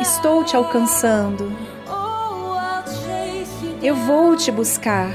[0.00, 1.52] Estou te alcançando.
[3.82, 5.10] Eu vou te buscar.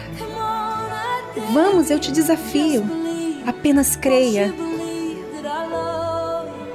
[1.51, 2.85] Vamos, eu te desafio.
[3.47, 4.53] Apenas creia.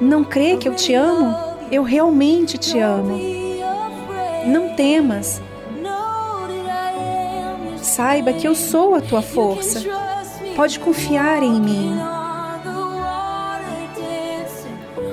[0.01, 1.48] Não crê que eu te amo?
[1.71, 3.19] Eu realmente te amo.
[4.47, 5.41] Não temas.
[7.83, 9.83] Saiba que eu sou a tua força.
[10.57, 11.99] Pode confiar em mim.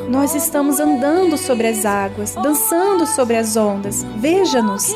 [0.09, 4.03] Nós estamos andando sobre as águas, dançando sobre as ondas.
[4.17, 4.93] Veja-nos.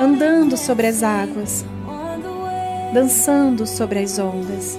[0.00, 1.64] Andando sobre as águas,
[2.92, 4.78] dançando sobre as ondas.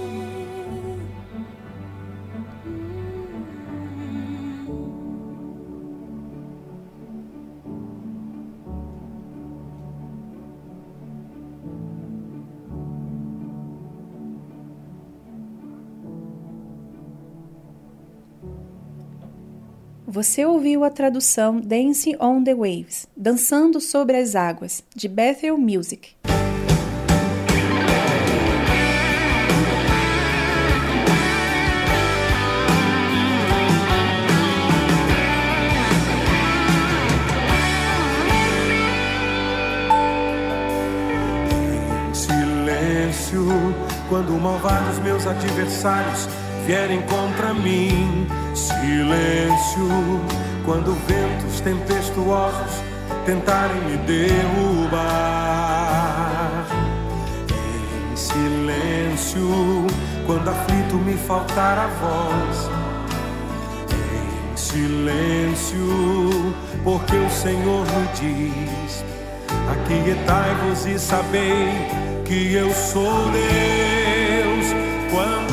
[20.16, 26.16] Você ouviu a tradução Dancing on the Waves, Dançando sobre as Águas, de Bethel Music.
[42.14, 43.44] silêncio silêncio
[44.08, 46.26] quando malvados meus adversários
[46.66, 48.26] vierem contra mim.
[48.54, 49.88] Silêncio
[50.64, 52.82] quando ventos tempestuosos
[53.24, 55.06] tentarem me derrubar.
[58.12, 59.86] Em silêncio
[60.26, 62.68] quando aflito me faltar a voz.
[63.92, 69.04] Em silêncio, porque o Senhor me diz:
[69.70, 71.68] Aquietai-vos e sabei
[72.24, 74.74] que eu sou Deus.
[75.12, 75.45] Quando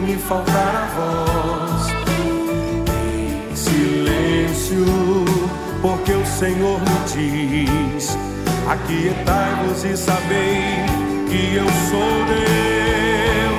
[0.00, 1.88] me faltar a voz.
[3.50, 4.84] Em silêncio,
[5.80, 7.66] porque o Senhor me
[7.96, 8.16] diz:
[8.68, 10.84] Aquietai-vos e sabei
[11.28, 13.53] que eu sou Deus.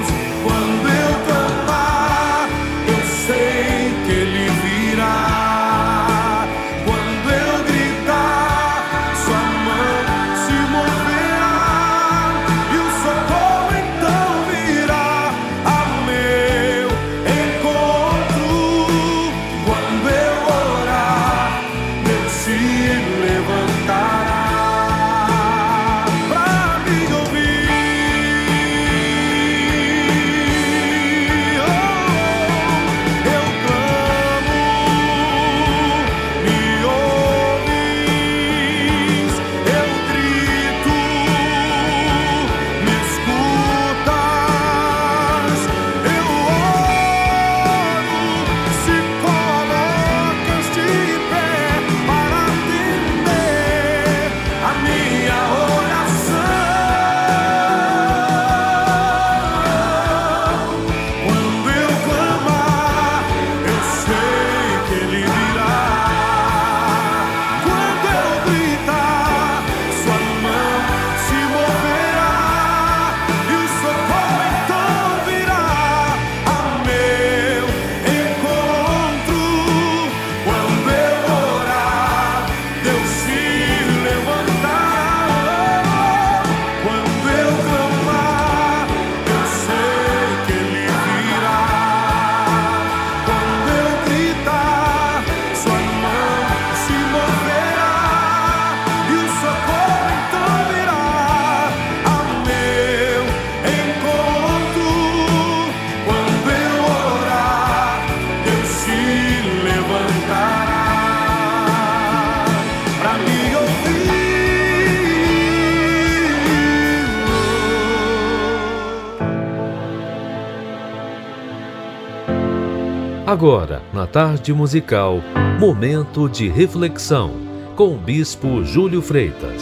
[123.36, 125.18] Agora, na tarde musical,
[125.60, 127.34] momento de reflexão
[127.76, 129.62] com o Bispo Júlio Freitas.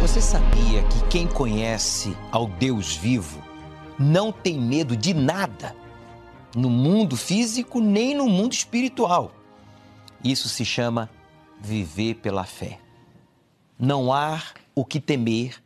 [0.00, 3.42] Você sabia que quem conhece ao Deus vivo
[3.98, 5.76] não tem medo de nada,
[6.56, 9.30] no mundo físico nem no mundo espiritual?
[10.24, 11.10] Isso se chama
[11.60, 12.78] viver pela fé.
[13.78, 14.42] Não há
[14.74, 15.56] o que temer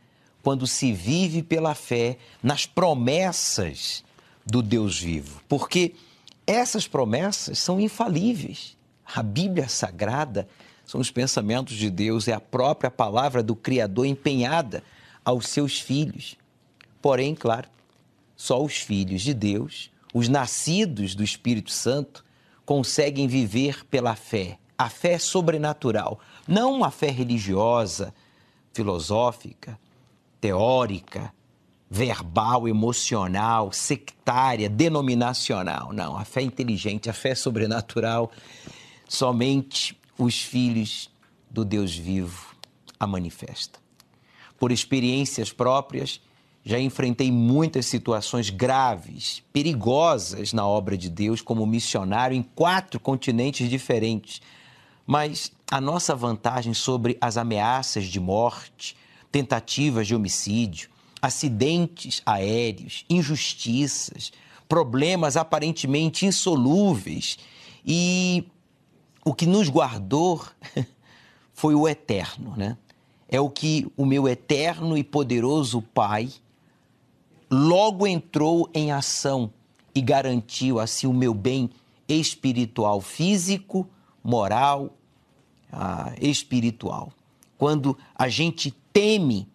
[0.43, 4.04] quando se vive pela fé nas promessas
[4.45, 5.95] do Deus vivo, porque
[6.47, 8.77] essas promessas são infalíveis.
[9.15, 10.49] A Bíblia Sagrada
[10.85, 14.83] são os pensamentos de Deus, é a própria palavra do Criador empenhada
[15.25, 16.37] aos seus filhos.
[17.01, 17.69] Porém, claro,
[18.37, 22.25] só os filhos de Deus, os nascidos do Espírito Santo,
[22.67, 24.59] conseguem viver pela fé.
[24.77, 26.19] A fé sobrenatural,
[26.49, 28.13] não a fé religiosa,
[28.73, 29.79] filosófica,
[30.41, 31.33] teórica,
[31.95, 35.93] verbal, emocional, sectária, denominacional.
[35.93, 38.33] Não, a fé inteligente, a fé sobrenatural,
[39.09, 41.09] somente os filhos
[41.49, 42.53] do Deus vivo
[42.99, 43.79] a manifesta.
[44.59, 46.21] Por experiências próprias,
[46.65, 53.71] já enfrentei muitas situações graves, perigosas na obra de Deus como missionário em quatro continentes
[53.71, 54.43] diferentes.
[55.07, 58.97] Mas a nossa vantagem sobre as ameaças de morte,
[59.31, 60.93] tentativas de homicídio,
[61.25, 64.31] acidentes aéreos, injustiças,
[64.69, 67.39] problemas aparentemente insolúveis.
[67.83, 68.47] E
[69.25, 70.45] o que nos guardou
[71.55, 72.77] foi o eterno, né?
[73.27, 76.31] É o que o meu eterno e poderoso Pai
[77.51, 79.51] logo entrou em ação
[79.95, 81.71] e garantiu assim o meu bem
[82.07, 83.89] espiritual, físico,
[84.23, 84.95] moral,
[85.73, 87.11] ah, espiritual.
[87.57, 89.49] Quando a gente teme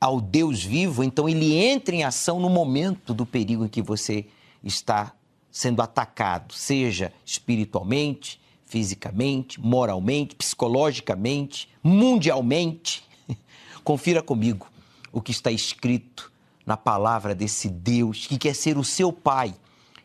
[0.00, 4.26] ao Deus vivo, então ele entra em ação no momento do perigo em que você
[4.62, 5.12] está
[5.50, 13.02] sendo atacado, seja espiritualmente, fisicamente, moralmente, psicologicamente, mundialmente.
[13.82, 14.68] Confira comigo
[15.12, 16.30] o que está escrito
[16.64, 19.54] na palavra desse Deus que quer ser o seu pai.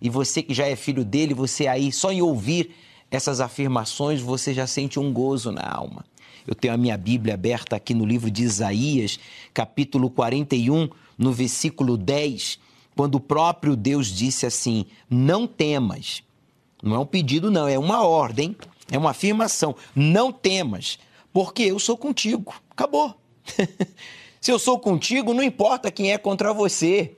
[0.01, 2.73] E você que já é filho dele, você aí, só em ouvir
[3.11, 6.03] essas afirmações, você já sente um gozo na alma.
[6.47, 9.19] Eu tenho a minha Bíblia aberta aqui no livro de Isaías,
[9.53, 12.59] capítulo 41, no versículo 10,
[12.95, 16.21] quando o próprio Deus disse assim: Não temas.
[16.81, 18.55] Não é um pedido, não, é uma ordem,
[18.91, 19.75] é uma afirmação.
[19.95, 20.99] Não temas,
[21.31, 22.53] porque eu sou contigo.
[22.69, 23.15] Acabou.
[24.41, 27.15] Se eu sou contigo, não importa quem é contra você.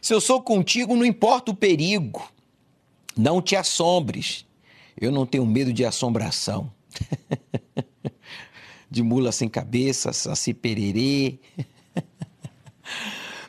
[0.00, 2.26] Se eu sou contigo, não importa o perigo.
[3.14, 4.46] Não te assombres.
[4.98, 6.72] Eu não tenho medo de assombração.
[8.92, 11.38] de mula sem cabeça, saci pererê.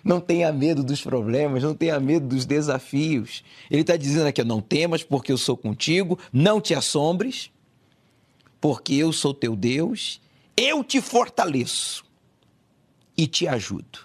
[0.01, 3.41] Não tenha medo dos problemas, não tenha medo dos desafios.
[3.71, 7.49] Ele está dizendo aqui: não temas, porque eu sou contigo, não te assombres,
[8.59, 10.19] porque eu sou teu Deus,
[10.57, 12.03] eu te fortaleço
[13.15, 13.99] e te ajudo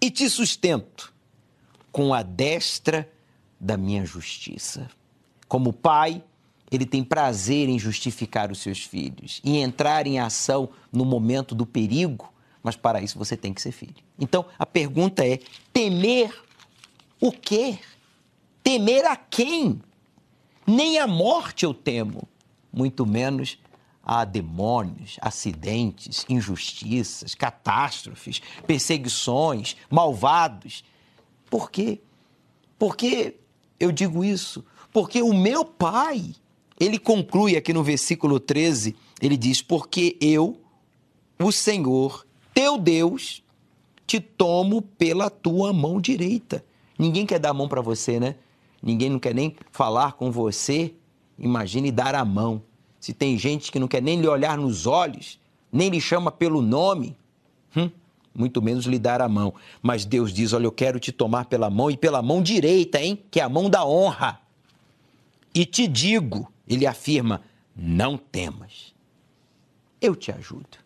[0.00, 1.14] e te sustento
[1.92, 3.08] com a destra
[3.60, 4.90] da minha justiça.
[5.46, 6.20] Como pai,
[6.70, 11.64] ele tem prazer em justificar os seus filhos, em entrar em ação no momento do
[11.64, 13.94] perigo, mas para isso você tem que ser filho.
[14.18, 15.40] Então a pergunta é:
[15.72, 16.34] temer
[17.20, 17.78] o quê?
[18.62, 19.80] Temer a quem?
[20.66, 22.28] Nem a morte eu temo,
[22.70, 23.58] muito menos
[24.02, 30.82] a demônios, acidentes, injustiças, catástrofes, perseguições, malvados.
[31.50, 32.00] Por quê?
[32.78, 33.36] Porque
[33.78, 34.64] eu digo isso?
[34.92, 36.34] Porque o meu pai
[36.78, 40.60] ele conclui aqui no versículo 13, ele diz: Porque eu,
[41.38, 43.42] o Senhor, teu Deus,
[44.06, 46.64] te tomo pela tua mão direita.
[46.98, 48.36] Ninguém quer dar a mão para você, né?
[48.82, 50.94] Ninguém não quer nem falar com você.
[51.38, 52.62] Imagine dar a mão.
[53.00, 55.38] Se tem gente que não quer nem lhe olhar nos olhos,
[55.72, 57.16] nem lhe chama pelo nome,
[57.76, 57.90] hum,
[58.34, 59.52] muito menos lhe dar a mão.
[59.82, 63.18] Mas Deus diz: Olha, eu quero te tomar pela mão e pela mão direita, hein?
[63.30, 64.40] Que é a mão da honra.
[65.54, 67.42] E te digo, ele afirma:
[67.74, 68.94] não temas.
[70.00, 70.78] Eu te ajudo.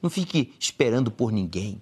[0.00, 1.80] Não fique esperando por ninguém.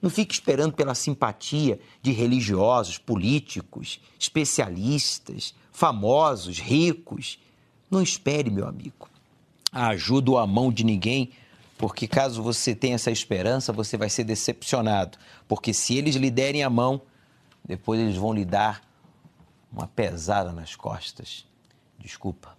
[0.00, 7.38] Não fique esperando pela simpatia de religiosos, políticos, especialistas, famosos, ricos.
[7.90, 9.08] Não espere, meu amigo,
[9.70, 11.30] ajuda a mão de ninguém,
[11.78, 15.18] porque caso você tenha essa esperança, você vai ser decepcionado.
[15.46, 17.00] Porque se eles lhe derem a mão,
[17.64, 18.82] depois eles vão lhe dar
[19.72, 21.46] uma pesada nas costas.
[21.98, 22.56] Desculpa,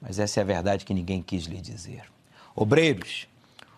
[0.00, 2.04] mas essa é a verdade que ninguém quis lhe dizer.
[2.54, 3.26] Obreiros,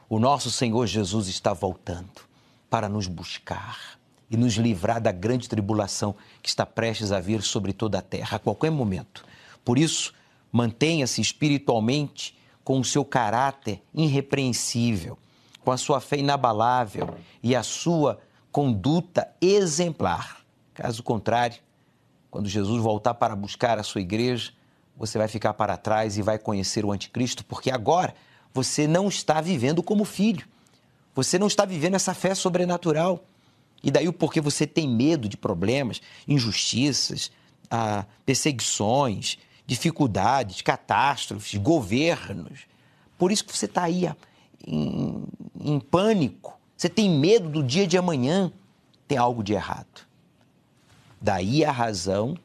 [0.08, 2.22] o nosso Senhor Jesus está voltando
[2.68, 3.98] para nos buscar
[4.30, 8.36] e nos livrar da grande tribulação que está prestes a vir sobre toda a terra
[8.36, 9.24] a qualquer momento.
[9.64, 10.14] Por isso,
[10.52, 15.18] mantenha-se espiritualmente com o seu caráter irrepreensível,
[15.64, 18.20] com a sua fé inabalável e a sua
[18.52, 20.40] conduta exemplar.
[20.74, 21.58] Caso contrário,
[22.30, 24.52] quando Jesus voltar para buscar a sua igreja,
[25.00, 28.14] você vai ficar para trás e vai conhecer o anticristo, porque agora
[28.52, 30.46] você não está vivendo como filho.
[31.14, 33.24] Você não está vivendo essa fé sobrenatural.
[33.82, 37.32] E daí o porquê você tem medo de problemas, injustiças,
[37.70, 42.66] ah, perseguições, dificuldades, catástrofes, governos.
[43.16, 44.06] Por isso que você está aí
[44.66, 45.24] em,
[45.58, 46.60] em pânico.
[46.76, 48.52] Você tem medo do dia de amanhã.
[49.08, 50.06] Tem algo de errado.
[51.18, 52.36] Daí a razão,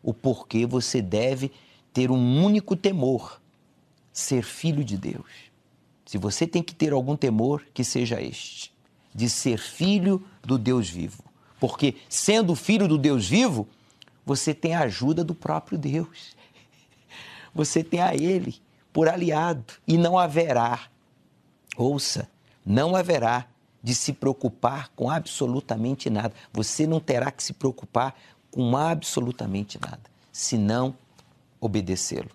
[0.00, 1.50] o porquê você deve
[1.94, 3.40] ter um único temor:
[4.12, 5.30] ser filho de Deus.
[6.04, 8.70] Se você tem que ter algum temor, que seja este,
[9.14, 11.24] de ser filho do Deus vivo.
[11.58, 13.66] Porque, sendo filho do Deus vivo,
[14.26, 16.36] você tem a ajuda do próprio Deus.
[17.54, 18.56] Você tem a Ele
[18.92, 20.88] por aliado e não haverá,
[21.76, 22.28] ouça,
[22.66, 23.46] não haverá
[23.82, 26.34] de se preocupar com absolutamente nada.
[26.52, 28.14] Você não terá que se preocupar
[28.50, 30.02] com absolutamente nada,
[30.32, 30.96] senão
[31.64, 32.28] obedecê-lo.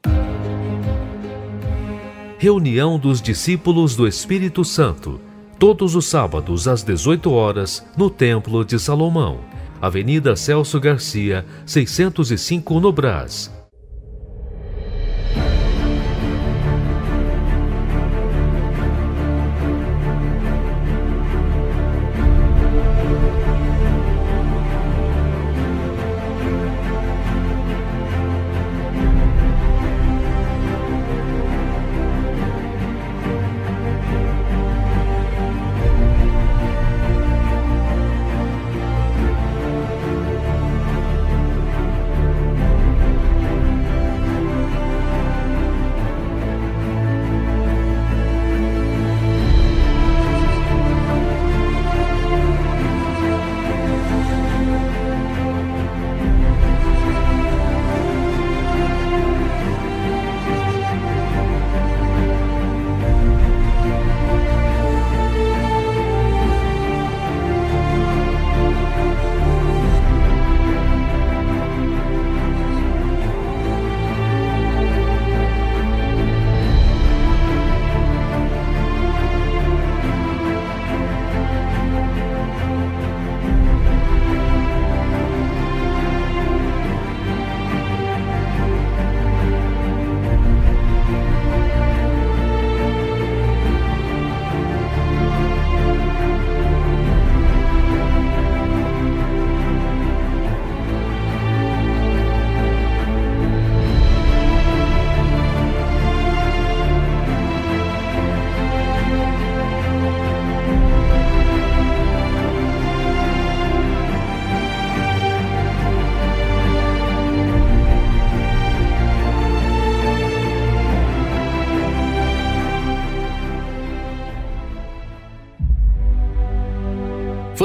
[2.38, 5.20] Reunião dos discípulos do Espírito Santo,
[5.60, 9.42] todos os sábados às 18 horas, no Templo de Salomão,
[9.82, 13.59] Avenida Celso Garcia, 605 no Brás.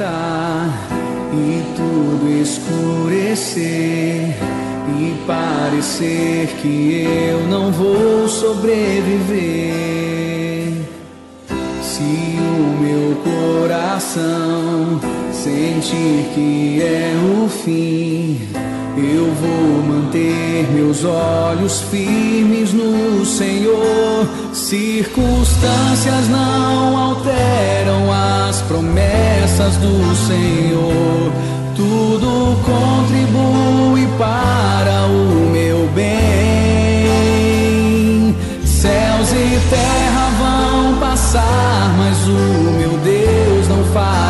[0.00, 0.88] Agitar
[1.32, 4.34] e tudo escurecer
[4.98, 8.80] e parecer que eu não vou sobreviver.
[11.82, 12.02] Se
[12.38, 15.00] o meu coração
[15.32, 17.12] sentir que é
[17.44, 18.40] o fim
[19.00, 24.28] eu vou manter meus olhos firmes no Senhor.
[24.52, 31.32] Circunstâncias não alteram as promessas do Senhor.
[31.74, 36.10] Tudo contribui para o meu bem.
[38.64, 44.29] Céus e terra vão passar, mas o meu Deus não falhará.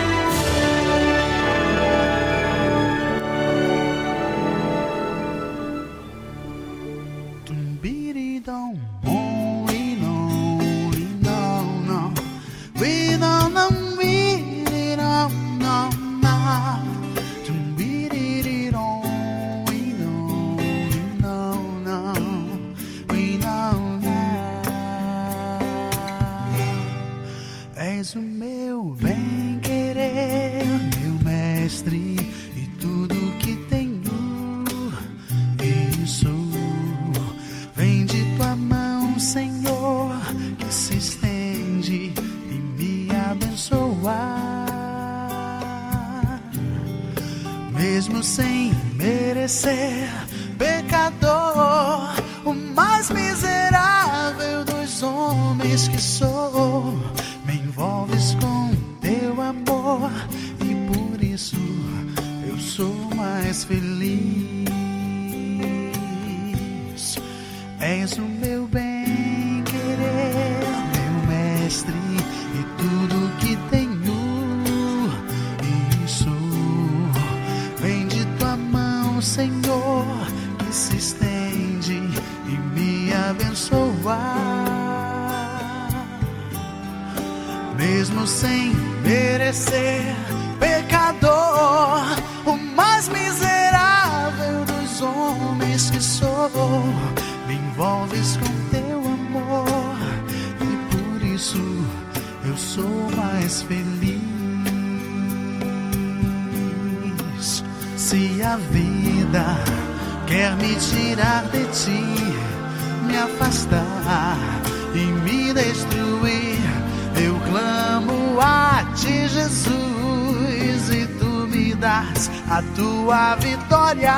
[119.51, 124.13] Jesus, e tu me das a tua vitória.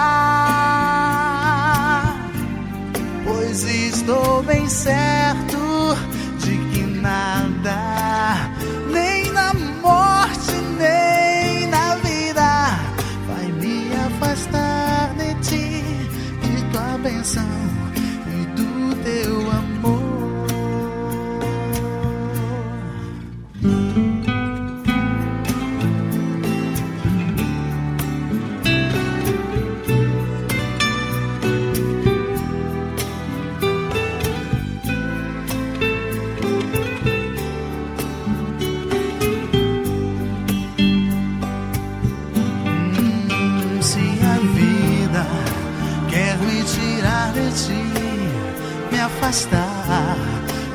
[3.26, 5.98] Pois estou bem certo
[6.38, 8.52] de que nada,
[8.92, 12.80] nem na morte, nem na vida,
[13.28, 15.84] vai me afastar de ti,
[16.44, 17.44] de tua bênção
[18.28, 19.43] e do teu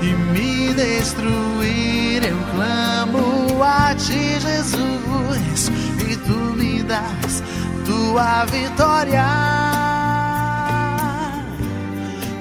[0.02, 5.70] e me destruir, eu clamo a ti, Jesus,
[6.04, 7.40] e tu me das
[7.86, 9.24] tua vitória.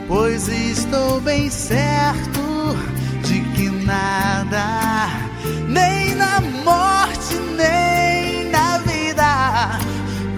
[0.07, 2.76] Pois estou bem certo
[3.23, 5.10] de que nada,
[5.68, 9.80] nem na morte, nem na vida,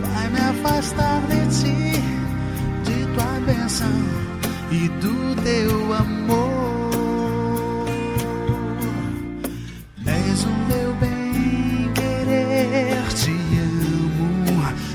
[0.01, 2.01] vai me afastar de ti,
[2.83, 4.28] de tua bênção
[4.71, 6.89] e do teu amor.
[10.05, 13.89] És o meu bem querer, te amo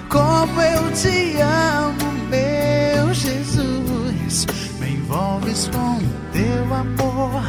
[0.09, 4.47] como eu te amo, meu Jesus.
[4.79, 5.99] Me envolves com
[6.33, 7.43] teu amor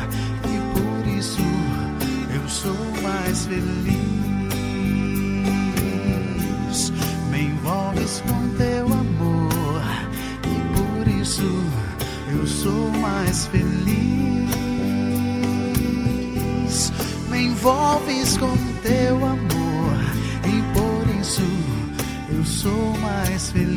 [0.45, 1.41] e por isso
[2.33, 4.05] eu sou mais feliz.
[7.29, 8.44] Me envolves com
[13.35, 14.55] mais feliz.
[17.29, 19.97] Me envolves com teu amor
[20.45, 21.41] e por isso
[22.29, 23.74] eu sou mais feliz.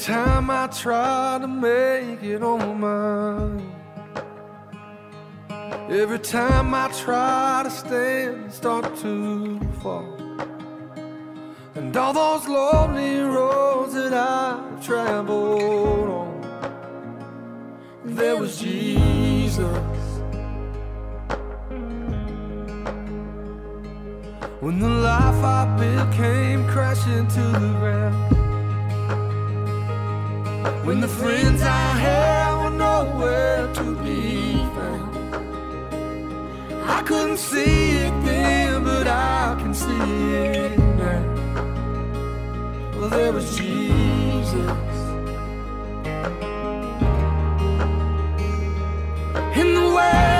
[0.00, 3.74] time I try to make it on my own,
[5.90, 10.16] every time I try to stand, start to fall.
[11.74, 16.40] And all those lonely roads that I've traveled on,
[18.04, 19.60] there was Jesus.
[24.60, 28.49] When the life I built came crashing to the ground
[30.84, 35.16] when the friends I had were nowhere to be found.
[36.84, 41.22] I couldn't see it then, but I can see it now.
[42.96, 44.90] Well, there was Jesus.
[49.60, 50.39] In the way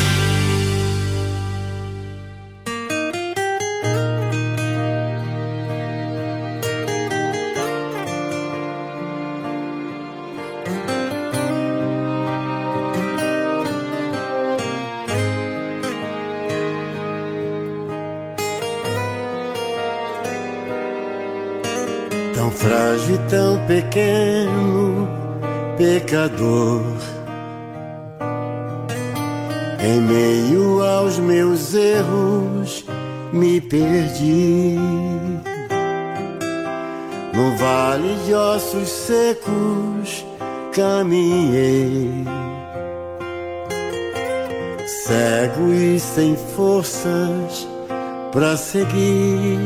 [48.31, 49.59] pra seguir,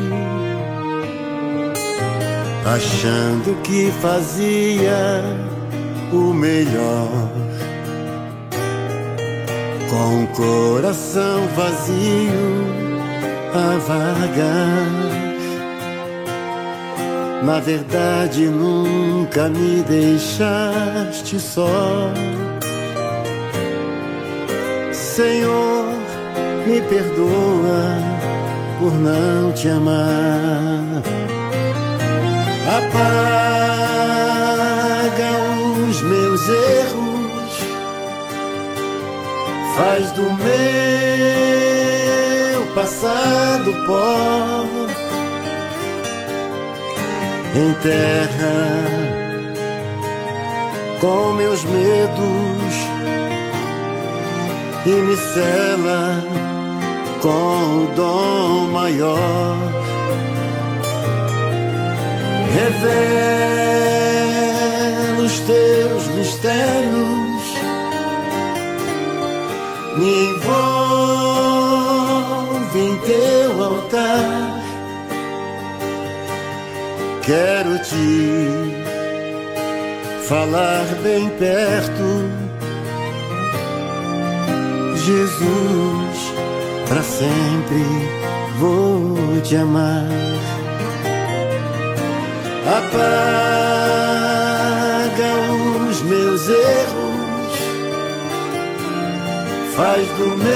[2.65, 5.23] achando que fazia
[6.11, 7.29] o melhor.
[9.89, 12.65] Com o coração vazio
[13.53, 15.05] a vagar.
[17.43, 22.11] Na verdade, nunca me deixaste só.
[24.91, 25.85] Senhor,
[26.65, 28.24] me perdoa
[28.79, 31.03] por não te amar.
[32.77, 33.05] Apaga
[35.87, 37.59] os meus erros,
[39.75, 40.55] faz do meu
[42.73, 44.65] passado pó.
[47.55, 49.05] Enterra
[50.99, 52.73] com meus medos
[54.85, 56.24] e me cela
[57.25, 59.57] com o dom maior.
[62.53, 63.23] Revela
[65.23, 67.45] os teus mistérios,
[69.97, 70.79] me envolve
[72.79, 74.61] em teu altar.
[77.23, 78.29] Quero te
[80.27, 82.29] falar bem perto,
[85.03, 85.84] Jesus,
[86.95, 87.83] para sempre
[88.57, 90.07] vou te amar.
[92.65, 93.03] Apaga
[95.89, 97.59] os meus erros,
[99.75, 100.55] faz do meu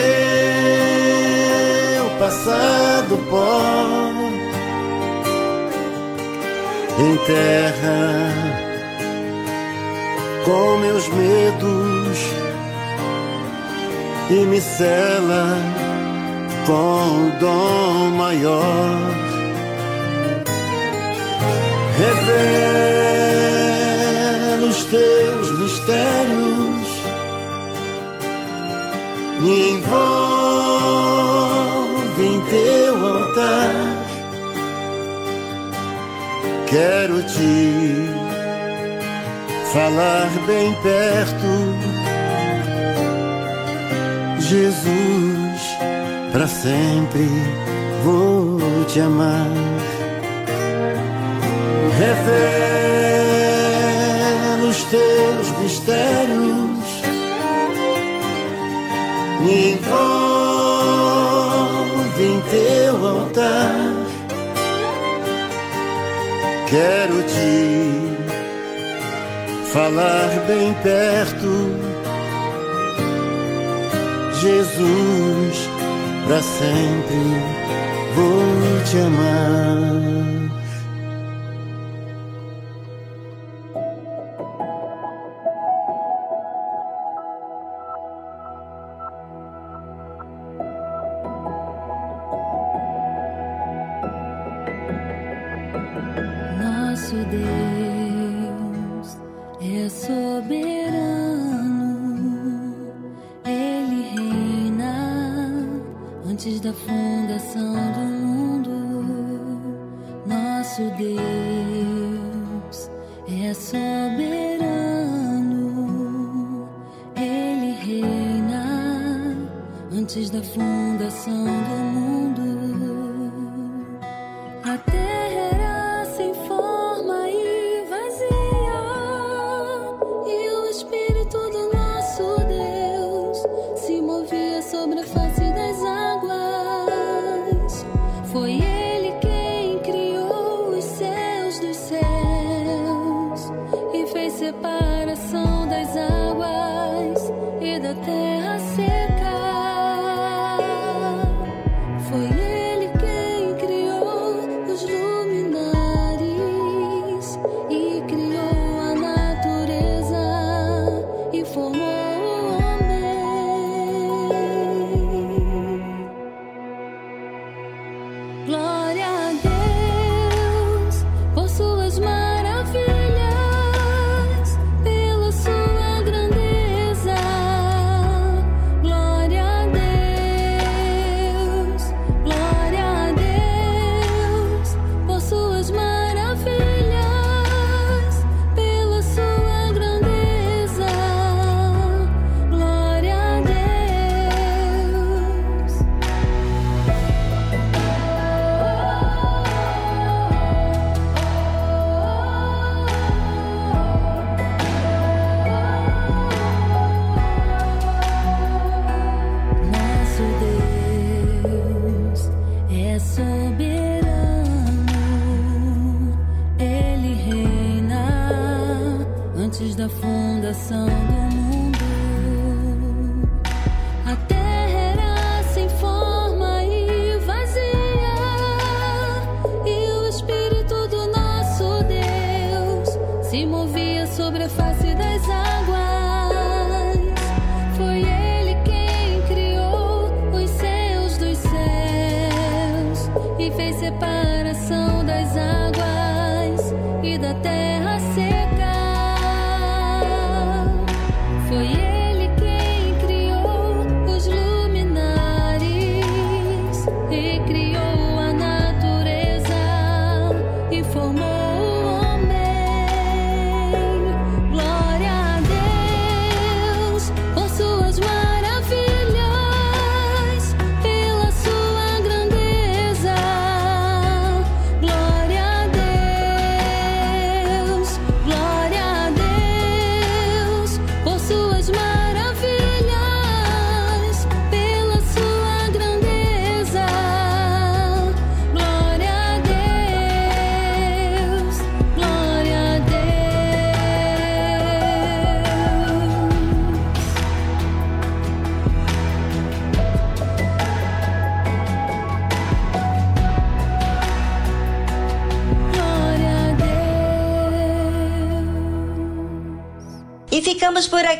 [2.19, 3.59] passado pó,
[6.99, 8.33] enterra
[10.45, 12.17] com meus medos
[14.29, 15.68] e me cela
[16.69, 18.99] com o dom maior.
[21.97, 22.67] Revela
[24.67, 26.89] os teus mistérios,
[29.39, 29.89] me envolve
[32.23, 33.73] em teu altar.
[36.67, 38.11] Quero te
[39.73, 41.51] falar bem perto,
[44.39, 45.38] Jesus,
[46.39, 47.27] para sempre
[48.05, 49.51] vou te amar.
[51.97, 52.39] Revela
[54.69, 57.03] os teus mistérios,
[59.41, 59.89] me envolve
[62.23, 63.75] em teu altar.
[66.69, 68.15] Quero te
[69.73, 71.51] falar bem perto,
[74.39, 75.68] Jesus,
[76.29, 77.15] para sempre
[78.15, 80.48] vou te amar.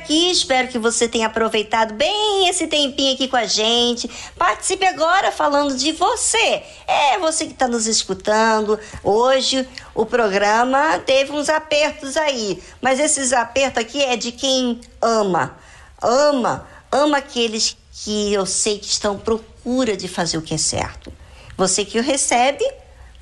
[0.10, 0.32] Aqui.
[0.32, 4.10] Espero que você tenha aproveitado bem esse tempinho aqui com a gente.
[4.36, 6.64] Participe agora falando de você.
[6.88, 8.80] É você que está nos escutando.
[9.04, 15.56] Hoje o programa teve uns apertos aí, mas esses apertos aqui é de quem ama.
[16.02, 20.58] Ama, ama aqueles que eu sei que estão à procura de fazer o que é
[20.58, 21.14] certo.
[21.56, 22.66] Você que o recebe,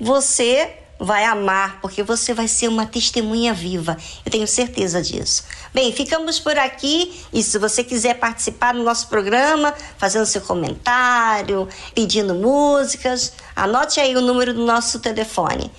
[0.00, 3.96] você vai amar, porque você vai ser uma testemunha viva.
[4.24, 5.44] Eu tenho certeza disso.
[5.72, 11.68] Bem, ficamos por aqui e se você quiser participar do nosso programa, fazendo seu comentário,
[11.94, 15.70] pedindo músicas, anote aí o número do nosso telefone.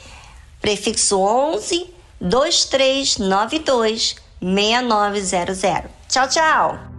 [0.62, 1.90] Prefixo 11
[2.22, 5.92] 2392 6900.
[6.08, 6.99] Tchau, tchau.